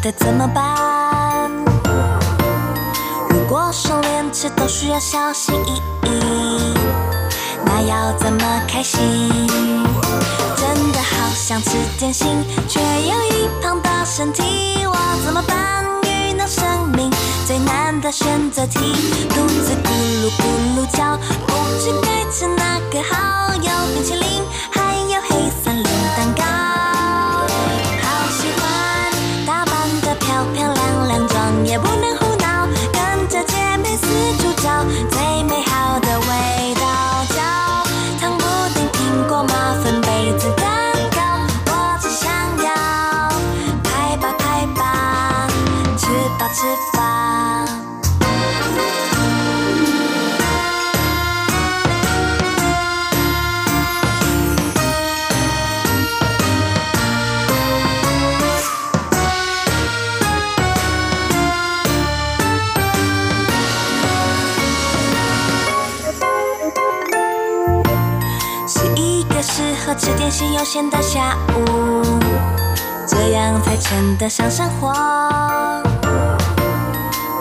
[0.04, 1.50] 的怎么办？
[3.30, 6.74] 如果说连吃都需要小心翼翼，
[7.64, 9.00] 那要怎么开心？
[10.58, 12.28] 真的好想吃点心，
[12.68, 14.94] 却有一胖的身体，我
[15.24, 15.86] 怎么办？
[16.04, 16.66] 遇到生
[16.98, 17.10] 命
[17.48, 18.80] 最难的选择题，
[19.30, 19.88] 肚子咕
[20.20, 20.44] 噜咕
[20.76, 23.02] 噜叫，不知该吃哪个
[70.74, 72.02] 闲的下午，
[73.06, 74.92] 这样才称得上生活。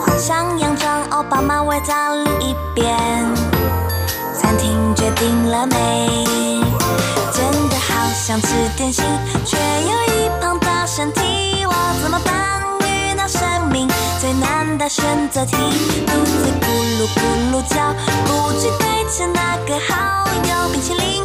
[0.03, 2.95] 换上洋装，奥巴马围在另一边。
[4.39, 6.27] 餐厅决定了没？
[7.33, 9.03] 真的好想吃点心，
[9.47, 11.73] 却有一胖的身体，我
[12.03, 12.63] 怎么办？
[12.83, 13.89] 遇到生命
[14.21, 15.57] 最难的选择题，
[16.07, 16.67] 肚子咕
[16.99, 17.21] 噜咕
[17.51, 17.95] 噜叫，
[18.27, 20.21] 不知该吃哪个好。
[20.45, 21.25] 有冰淇淋，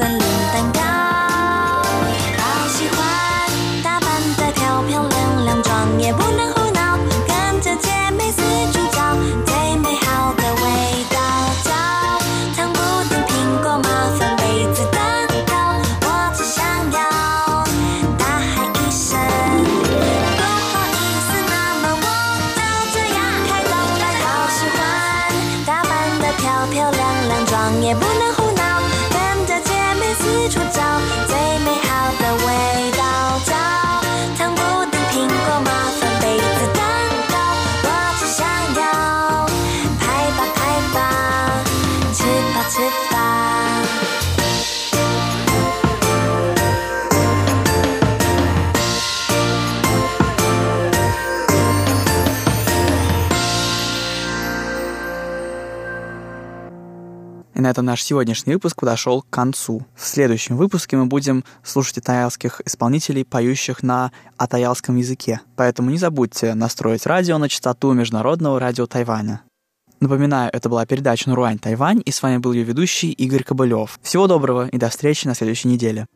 [0.00, 0.18] 森林
[0.50, 0.99] 蛋糕，
[57.70, 59.86] на этом наш сегодняшний выпуск подошел к концу.
[59.94, 65.40] В следующем выпуске мы будем слушать атаялских исполнителей, поющих на атаялском языке.
[65.54, 69.42] Поэтому не забудьте настроить радио на частоту Международного радио Тайваня.
[70.00, 74.00] Напоминаю, это была передача «Наруань Тайвань», и с вами был ее ведущий Игорь Кобылев.
[74.02, 76.06] Всего доброго и до встречи на следующей неделе.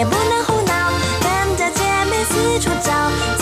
[0.00, 0.29] 也不。
[2.60, 3.39] 处找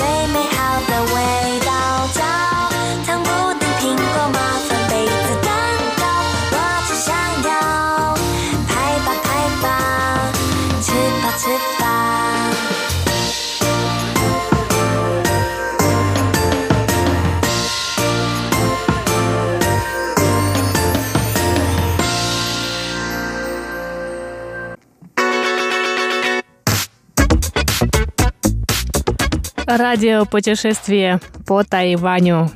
[29.69, 32.51] Радио путешествие по Тайваню.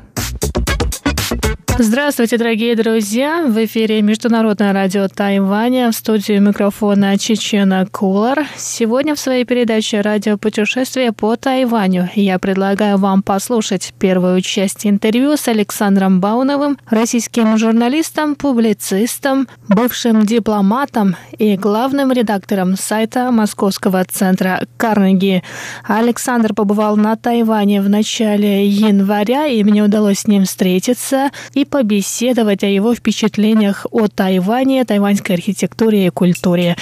[1.78, 3.46] Здравствуйте, дорогие друзья!
[3.46, 5.90] В эфире Международное радио Тайваня.
[5.90, 8.46] В студию микрофона Чечена Кулар.
[8.58, 15.38] Сегодня в своей передаче «Радио путешествие по Тайваню» я предлагаю вам послушать первую часть интервью
[15.38, 25.42] с Александром Бауновым, российским журналистом, публицистом, бывшим дипломатом и главным редактором сайта Московского центра Карнеги.
[25.84, 32.64] Александр побывал на Тайване в начале января, и мне удалось с ним встретиться и побеседовать
[32.64, 36.76] о его впечатлениях о Тайване, тайваньской архитектуре и культуре.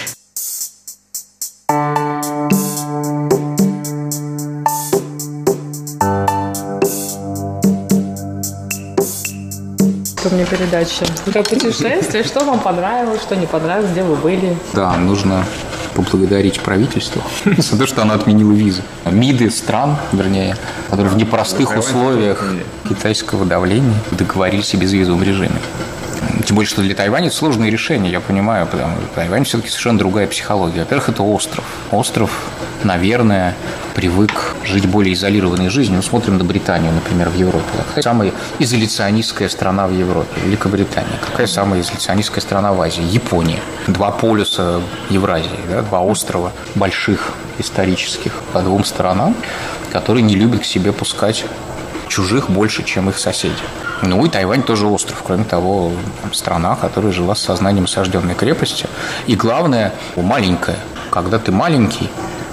[10.22, 12.22] У меня передача про путешествия.
[12.22, 14.56] Что вам понравилось, что не понравилось, где вы были?
[14.74, 15.44] Да, нужно
[16.03, 17.22] поблагодарить правительство
[17.57, 18.82] за то, что оно отменило визы.
[19.05, 20.57] МИДы стран, вернее,
[20.88, 22.44] которые в непростых условиях
[22.88, 25.61] китайского давления договорились о безвизовом режиме.
[26.45, 29.99] Тем более, что для Тайваня это сложное решение, я понимаю, потому что Тайвань все-таки совершенно
[29.99, 30.80] другая психология.
[30.80, 31.64] Во-первых, это остров.
[31.91, 32.30] Остров,
[32.84, 33.57] наверное,
[33.95, 35.97] привык жить более изолированной жизнью.
[35.97, 37.66] Ну, смотрим на Британию, например, в Европе.
[37.88, 40.41] Какая самая изоляционистская страна в Европе?
[40.45, 41.18] Великобритания.
[41.20, 43.03] Какая самая изоляционистская страна в Азии?
[43.03, 43.61] Япония.
[43.86, 44.80] Два полюса
[45.11, 45.82] Евразии, да?
[45.82, 49.36] два острова больших исторических по двум сторонам,
[49.93, 51.45] которые не любят к себе пускать
[52.09, 53.55] чужих больше, чем их соседи.
[54.03, 55.92] Ну и Тайвань тоже остров, кроме того,
[56.32, 58.86] страна, которая жила с сознанием осажденной крепости.
[59.26, 60.78] И главное, маленькая.
[61.11, 62.09] Когда ты маленький,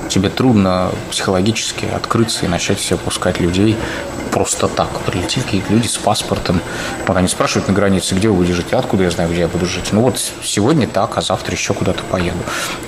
[0.10, 3.78] тебе трудно психологически открыться и начать себе пускать людей
[4.32, 4.89] просто так.
[5.02, 6.62] Прилетели какие-то люди с паспортом.
[7.08, 9.66] Вот они спрашивают на границе, где вы будете жить, откуда я знаю, где я буду
[9.66, 9.89] жить.
[9.91, 12.38] Ну вот сегодня так, а завтра еще куда-то поеду.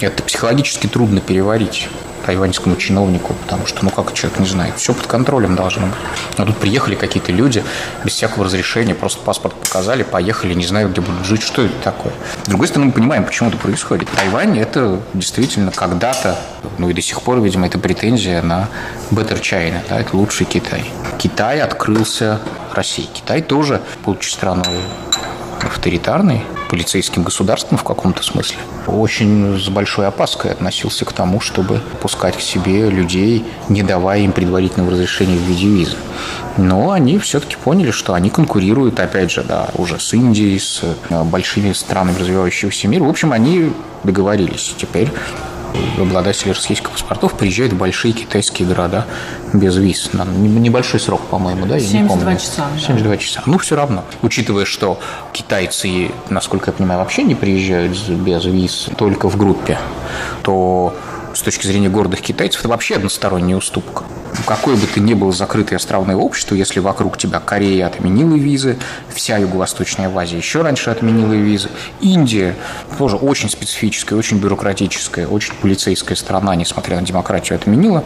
[0.01, 1.89] Это психологически трудно переварить
[2.30, 5.95] тайваньскому чиновнику, потому что, ну, как человек не знает, все под контролем должно быть.
[6.38, 7.63] А тут приехали какие-то люди
[8.03, 12.13] без всякого разрешения, просто паспорт показали, поехали, не знают, где будут жить, что это такое.
[12.43, 14.09] С другой стороны, мы понимаем, почему это происходит.
[14.11, 16.38] Тайвань– это действительно когда-то,
[16.77, 18.69] ну и до сих пор, видимо, это претензия на
[19.09, 20.86] Better China, да, это лучший Китай.
[21.17, 22.41] Китай открылся
[22.75, 23.07] России.
[23.11, 24.77] Китай тоже, будучи страной
[25.61, 28.57] авторитарной, полицейским государством в каком-то смысле,
[28.88, 34.32] очень с большой опаской относился к тому, чтобы пускать к себе людей, не давая им
[34.32, 35.97] предварительного разрешения в виде визы.
[36.57, 41.24] Но они все-таки поняли, что они конкурируют, опять же, да, уже с Индией, с э,
[41.24, 43.03] большими странами развивающегося мира.
[43.03, 44.76] В общем, они договорились.
[44.78, 45.09] Теперь
[45.97, 49.05] обладатели российских паспортов приезжают в большие китайские города
[49.53, 50.11] без виз.
[50.13, 51.76] На небольшой срок, по-моему, да?
[51.76, 52.39] Я 72 не помню.
[52.39, 52.67] часа.
[52.80, 53.43] 72 часа.
[53.45, 54.03] Ну, все равно.
[54.22, 54.99] Учитывая, что
[55.34, 59.78] китайцы, насколько я понимаю, вообще не приезжают без виз только в группе,
[60.43, 60.95] то
[61.39, 64.03] с точки зрения гордых китайцев, это вообще односторонняя уступка.
[64.45, 68.77] Какое бы ты ни было закрытое островное общество, если вокруг тебя Корея отменила визы,
[69.13, 71.69] вся Юго-Восточная Азия еще раньше отменила визы,
[72.01, 72.55] Индия
[72.97, 78.03] тоже очень специфическая, очень бюрократическая, очень полицейская страна, несмотря на демократию, отменила,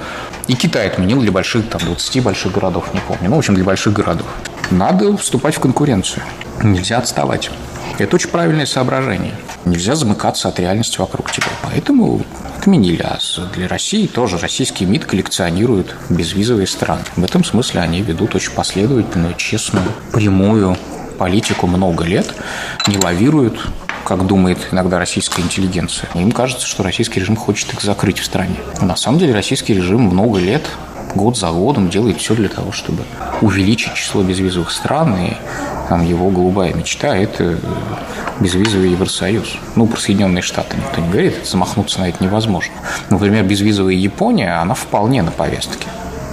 [0.47, 3.63] и Китай отменил для больших, там, 20 больших городов, не помню, ну, в общем, для
[3.63, 4.27] больших городов.
[4.69, 6.23] Надо вступать в конкуренцию,
[6.61, 7.49] нельзя отставать.
[7.97, 9.36] Это очень правильное соображение.
[9.65, 11.47] Нельзя замыкаться от реальности вокруг тебя.
[11.61, 12.21] Поэтому
[12.64, 13.01] отменили.
[13.03, 13.20] А
[13.53, 17.03] для России тоже российский МИД коллекционирует безвизовые страны.
[17.16, 20.78] В этом смысле они ведут очень последовательную, честную, прямую
[21.20, 22.34] политику много лет,
[22.88, 23.59] не лавируют
[24.05, 26.09] как думает иногда российская интеллигенция.
[26.14, 28.57] Им кажется, что российский режим хочет их закрыть в стране.
[28.82, 30.64] На самом деле российский режим много лет
[31.16, 33.03] год за годом делает все для того, чтобы
[33.41, 35.34] увеличить число безвизовых стран и
[35.89, 37.57] там его голубая мечта– это
[38.39, 39.57] безвизовый Евросоюз.
[39.76, 42.74] Ну, про Соединенные Штаты никто не говорит, замахнуться на это невозможно.
[43.09, 45.88] Например, безвизовая Япония, она вполне на повестке.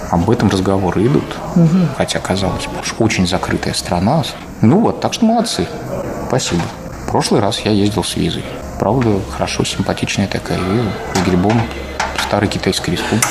[0.09, 1.37] Об этом разговоры идут.
[1.55, 1.77] Угу.
[1.97, 4.23] Хотя, казалось бы, очень закрытая страна.
[4.61, 5.67] Ну вот, так что молодцы.
[6.27, 6.63] Спасибо.
[7.07, 8.43] В прошлый раз я ездил с визой.
[8.79, 11.61] Правда, хорошо, симпатичная такая виза с грибом
[12.23, 13.27] Старой Китайской Республики.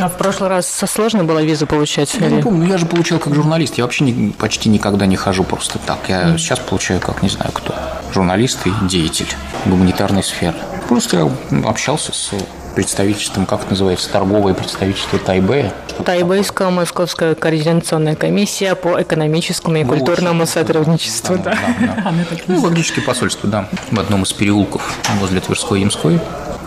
[0.00, 2.14] А в прошлый раз сложно было визу получать?
[2.14, 2.36] Я или?
[2.36, 3.76] не помню, я же получал как журналист.
[3.78, 5.98] Я вообще не, почти никогда не хожу просто так.
[6.08, 6.38] Я mm.
[6.38, 7.74] сейчас получаю как не знаю кто.
[8.12, 9.28] Журналист и деятель
[9.66, 10.56] гуманитарной сферы.
[10.88, 12.32] Просто я общался с
[12.74, 15.72] представительством, как это называется, торговое представительство Тайбэя.
[16.04, 21.36] Тайбэйская московская координационная комиссия по экономическому и Ну, культурному вот, сотрудничеству.
[21.36, 22.36] Да, Да, да, да.
[22.46, 26.18] Ну, логически посольство, да, в одном из переулков возле Тверской и Ямской.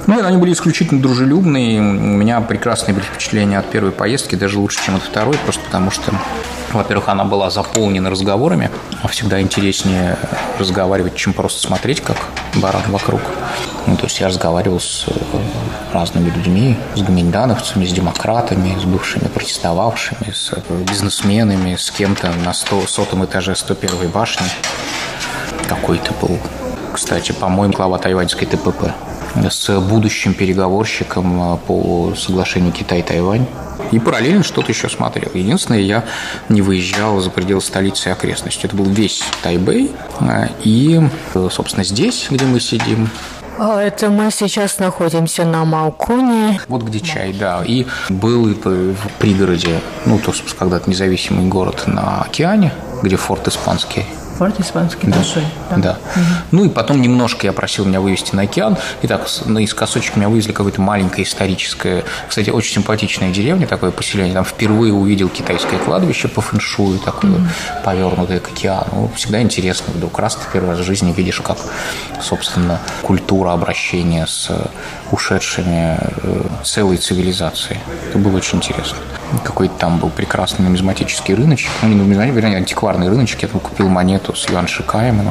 [0.07, 1.79] Ну, они были исключительно дружелюбные.
[1.79, 5.89] У меня прекрасные были впечатления от первой поездки, даже лучше, чем от второй, просто потому
[5.89, 6.13] что,
[6.73, 8.69] во-первых, она была заполнена разговорами,
[9.01, 10.17] а всегда интереснее
[10.59, 12.17] разговаривать, чем просто смотреть, как
[12.55, 13.21] баран вокруг.
[13.87, 15.11] Ну, то есть я разговаривал с э,
[15.91, 20.51] разными людьми, с гоминдановцами, с демократами, с бывшими протестовавшими, с
[20.87, 24.45] бизнесменами, с кем-то на 100, сотом этаже 101 башни.
[25.67, 26.37] Какой-то был,
[26.93, 28.91] кстати, по-моему, глава тайваньской ТПП
[29.49, 33.45] с будущим переговорщиком э, по соглашению Китай-Тайвань.
[33.91, 35.29] И параллельно что-то еще смотрел.
[35.33, 36.03] Единственное, я
[36.49, 38.67] не выезжал за пределы столицы и окрестностей.
[38.67, 39.91] Это был весь Тайбэй.
[40.21, 41.01] э, И,
[41.33, 43.09] э, собственно, здесь, где мы сидим,
[43.57, 46.59] А, Это мы сейчас находимся на Малконе.
[46.67, 47.63] вот где чай, да.
[47.65, 54.05] И был в пригороде, ну, то когда-то независимый город на океане, где форт испанский.
[54.37, 55.43] Форт испанский большой.
[55.77, 55.97] Да.
[56.51, 58.75] Ну и потом немножко я просил меня вывести на океан.
[59.01, 64.33] И так с- наискосочек меня вывезли какое-то маленькое историческое, кстати, очень симпатичная деревня, такое поселение.
[64.33, 67.31] Там впервые увидел китайское кладбище по фэншую, такое
[67.85, 69.09] повернутое к океану.
[69.15, 71.57] Всегда интересно вдруг раз ты первый раз в жизни видишь, как,
[72.21, 74.51] собственно, культура обращения с
[75.11, 77.79] ушедшими э, целой цивилизацией.
[78.09, 78.97] Это было очень интересно.
[79.43, 81.69] Какой-то там был прекрасный нумизматический рыночек.
[81.81, 83.41] Ну, не нумизматический, вернее, антикварный рыночек.
[83.43, 85.21] Я там купил монету с Юан Шикаем.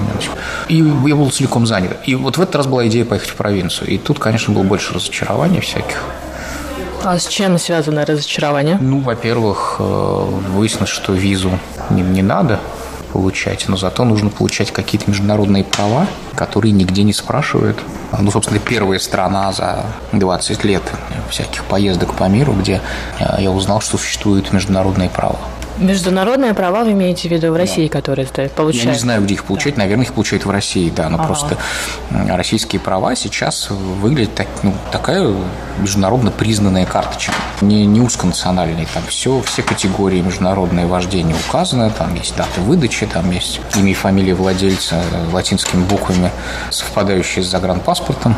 [0.69, 1.97] И я был целиком занят.
[2.05, 3.89] И вот в этот раз была идея поехать в провинцию.
[3.89, 6.03] И тут, конечно, было больше разочарований всяких.
[7.05, 8.79] А с чем связано разочарование?
[8.81, 11.59] Ну, во-первых, э, выяснилось, что визу
[11.91, 12.61] не, не надо
[13.15, 17.79] получать, но зато нужно получать какие-то международные права, которые нигде не спрашивают.
[18.19, 20.83] Ну, собственно, первая страна за 20 лет
[21.31, 22.81] всяких поездок по миру, где
[23.21, 25.39] э, я узнал, что существуют международные права.
[25.79, 27.93] Международные права вы имеете в виду в России, да.
[27.93, 28.85] которые ты получаешь?
[28.85, 29.77] Я не знаю, где их получать.
[29.77, 31.09] Наверное, их получают в России, да.
[31.09, 31.27] Но ага.
[31.27, 31.57] просто
[32.11, 35.35] российские права сейчас выглядят так, ну, такая
[35.79, 37.33] международно признанная карточка.
[37.61, 38.87] Не, не узконациональные.
[38.95, 41.91] Там все, все категории международные вождения указаны.
[41.91, 45.03] Там есть дата выдачи, там есть имя и фамилия владельца
[45.33, 46.31] латинскими буквами,
[46.71, 48.37] совпадающие с загранпаспортом.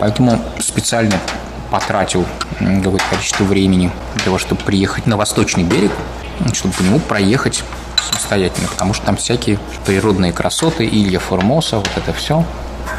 [0.00, 1.18] Поэтому специально
[1.70, 2.24] потратил
[2.58, 5.92] какое-то количество времени для того, чтобы приехать на восточный берег,
[6.52, 7.62] чтобы по нему проехать
[7.96, 12.44] самостоятельно, потому что там всякие природные красоты, Илья Формоса, вот это все.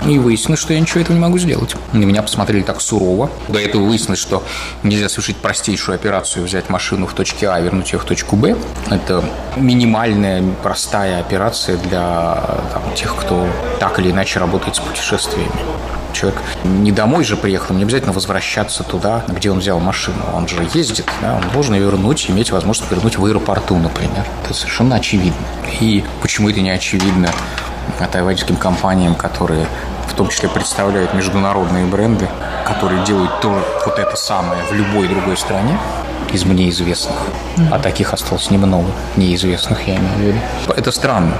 [0.05, 1.75] И выяснилось, что я ничего этого не могу сделать.
[1.93, 3.29] На меня посмотрели так сурово.
[3.47, 4.43] До этого выяснилось, что
[4.83, 8.55] нельзя совершить простейшую операцию, взять машину в точке А, вернуть ее в точку Б.
[8.89, 9.23] Это
[9.55, 13.47] минимальная, простая операция для там, тех, кто
[13.79, 15.51] так или иначе работает с путешествиями
[16.15, 20.17] человек не домой же приехал, не обязательно возвращаться туда, где он взял машину.
[20.33, 24.25] Он же ездит, да, он должен ее вернуть, иметь возможность вернуть в аэропорту, например.
[24.43, 25.45] Это совершенно очевидно.
[25.79, 27.31] И почему это не очевидно
[28.11, 29.67] тайваньским компаниям, которые
[30.07, 32.29] в том числе представляют международные бренды,
[32.65, 35.77] которые делают то, вот это самое в любой другой стране,
[36.31, 37.15] из мне известных.
[37.71, 40.39] А таких осталось немного, неизвестных, я имею в виду.
[40.75, 41.33] Это странно.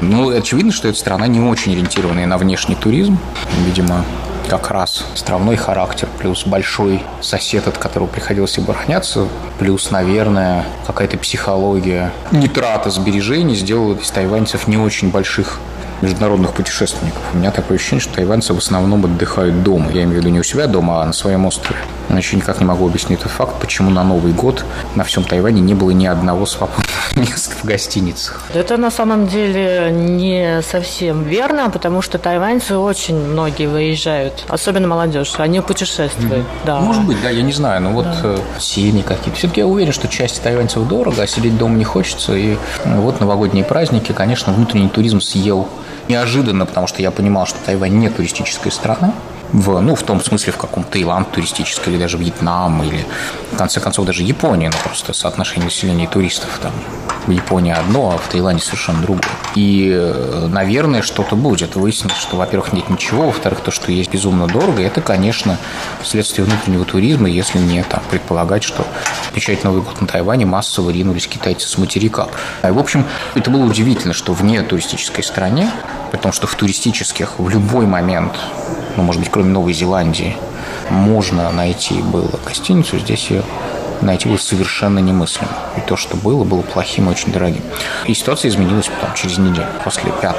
[0.00, 3.18] Ну, очевидно, что эта страна не очень ориентированная на внешний туризм.
[3.66, 4.04] Видимо,
[4.48, 9.28] как раз островной характер, плюс большой сосед, от которого приходилось обороняться,
[9.58, 15.60] плюс, наверное, какая-то психология нетрата сбережений сделала из тайваньцев не очень больших
[16.02, 17.22] международных путешественников.
[17.34, 19.90] У меня такое ощущение, что тайваньцы в основном отдыхают дома.
[19.92, 21.80] Я имею в виду не у себя дома, а на своем острове.
[22.08, 25.60] Но еще никак не могу объяснить этот факт, почему на Новый год на всем Тайване
[25.60, 28.42] не было ни одного свободного места в гостиницах.
[28.54, 35.34] Это на самом деле не совсем верно, потому что тайваньцы очень многие выезжают, особенно молодежь,
[35.38, 36.32] они путешествуют.
[36.32, 36.66] Mm-hmm.
[36.66, 36.80] Да.
[36.80, 38.20] Может быть, да, я не знаю, но вот да.
[38.22, 39.38] Э, семьи какие-то.
[39.38, 42.34] Все-таки я уверен, что часть тайваньцев дорого, а сидеть дома не хочется.
[42.34, 45.68] И вот новогодние праздники, конечно, внутренний туризм съел
[46.08, 49.14] неожиданно, потому что я понимал, что Тайвань не туристическая страна
[49.52, 53.06] в, ну, в том смысле, в каком Таиланд туристический, или даже Вьетнам, или,
[53.52, 56.72] в конце концов, даже Япония, ну, просто соотношение населения и туристов там.
[57.26, 59.22] В Японии одно, а в Таиланде совершенно другое.
[59.54, 61.76] И, э, наверное, что-то будет.
[61.76, 65.58] Выяснилось, что, во-первых, нет ничего, во-вторых, то, что есть безумно дорого, это, конечно,
[66.02, 68.86] следствие внутреннего туризма, если не там, предполагать, что
[69.28, 72.28] отмечать Новый год на Тайване массово ринулись китайцы с материка.
[72.62, 73.04] И, в общем,
[73.34, 75.70] это было удивительно, что вне туристической стране,
[76.10, 78.32] при том, что в туристических в любой момент
[78.96, 80.36] ну, может быть, кроме Новой Зеландии,
[80.90, 83.42] можно найти было гостиницу, здесь ее
[84.02, 85.50] найти было совершенно немыслимо.
[85.76, 87.62] И то, что было, было плохим и очень дорогим.
[88.06, 89.66] И ситуация изменилась потом, через неделю.
[89.84, 90.36] После 5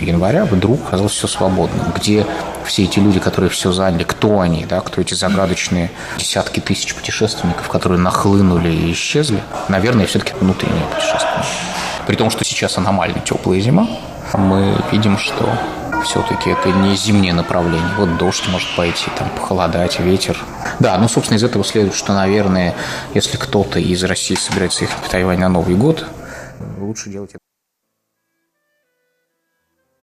[0.00, 1.92] января вдруг оказалось все свободным.
[1.94, 2.26] Где
[2.64, 7.68] все эти люди, которые все заняли, кто они, да, кто эти загадочные десятки тысяч путешественников,
[7.68, 11.48] которые нахлынули и исчезли, наверное, все-таки внутренние путешественники.
[12.06, 13.88] При том, что сейчас аномально теплая зима,
[14.34, 15.48] мы видим, что
[16.06, 17.90] все-таки это не зимнее направление.
[17.98, 20.38] Вот дождь может пойти, там похолодать, ветер.
[20.78, 22.74] Да, ну, собственно, из этого следует, что, наверное,
[23.14, 26.06] если кто-то из России собирается ехать в Тайвань на Новый год,
[26.78, 27.45] лучше делать это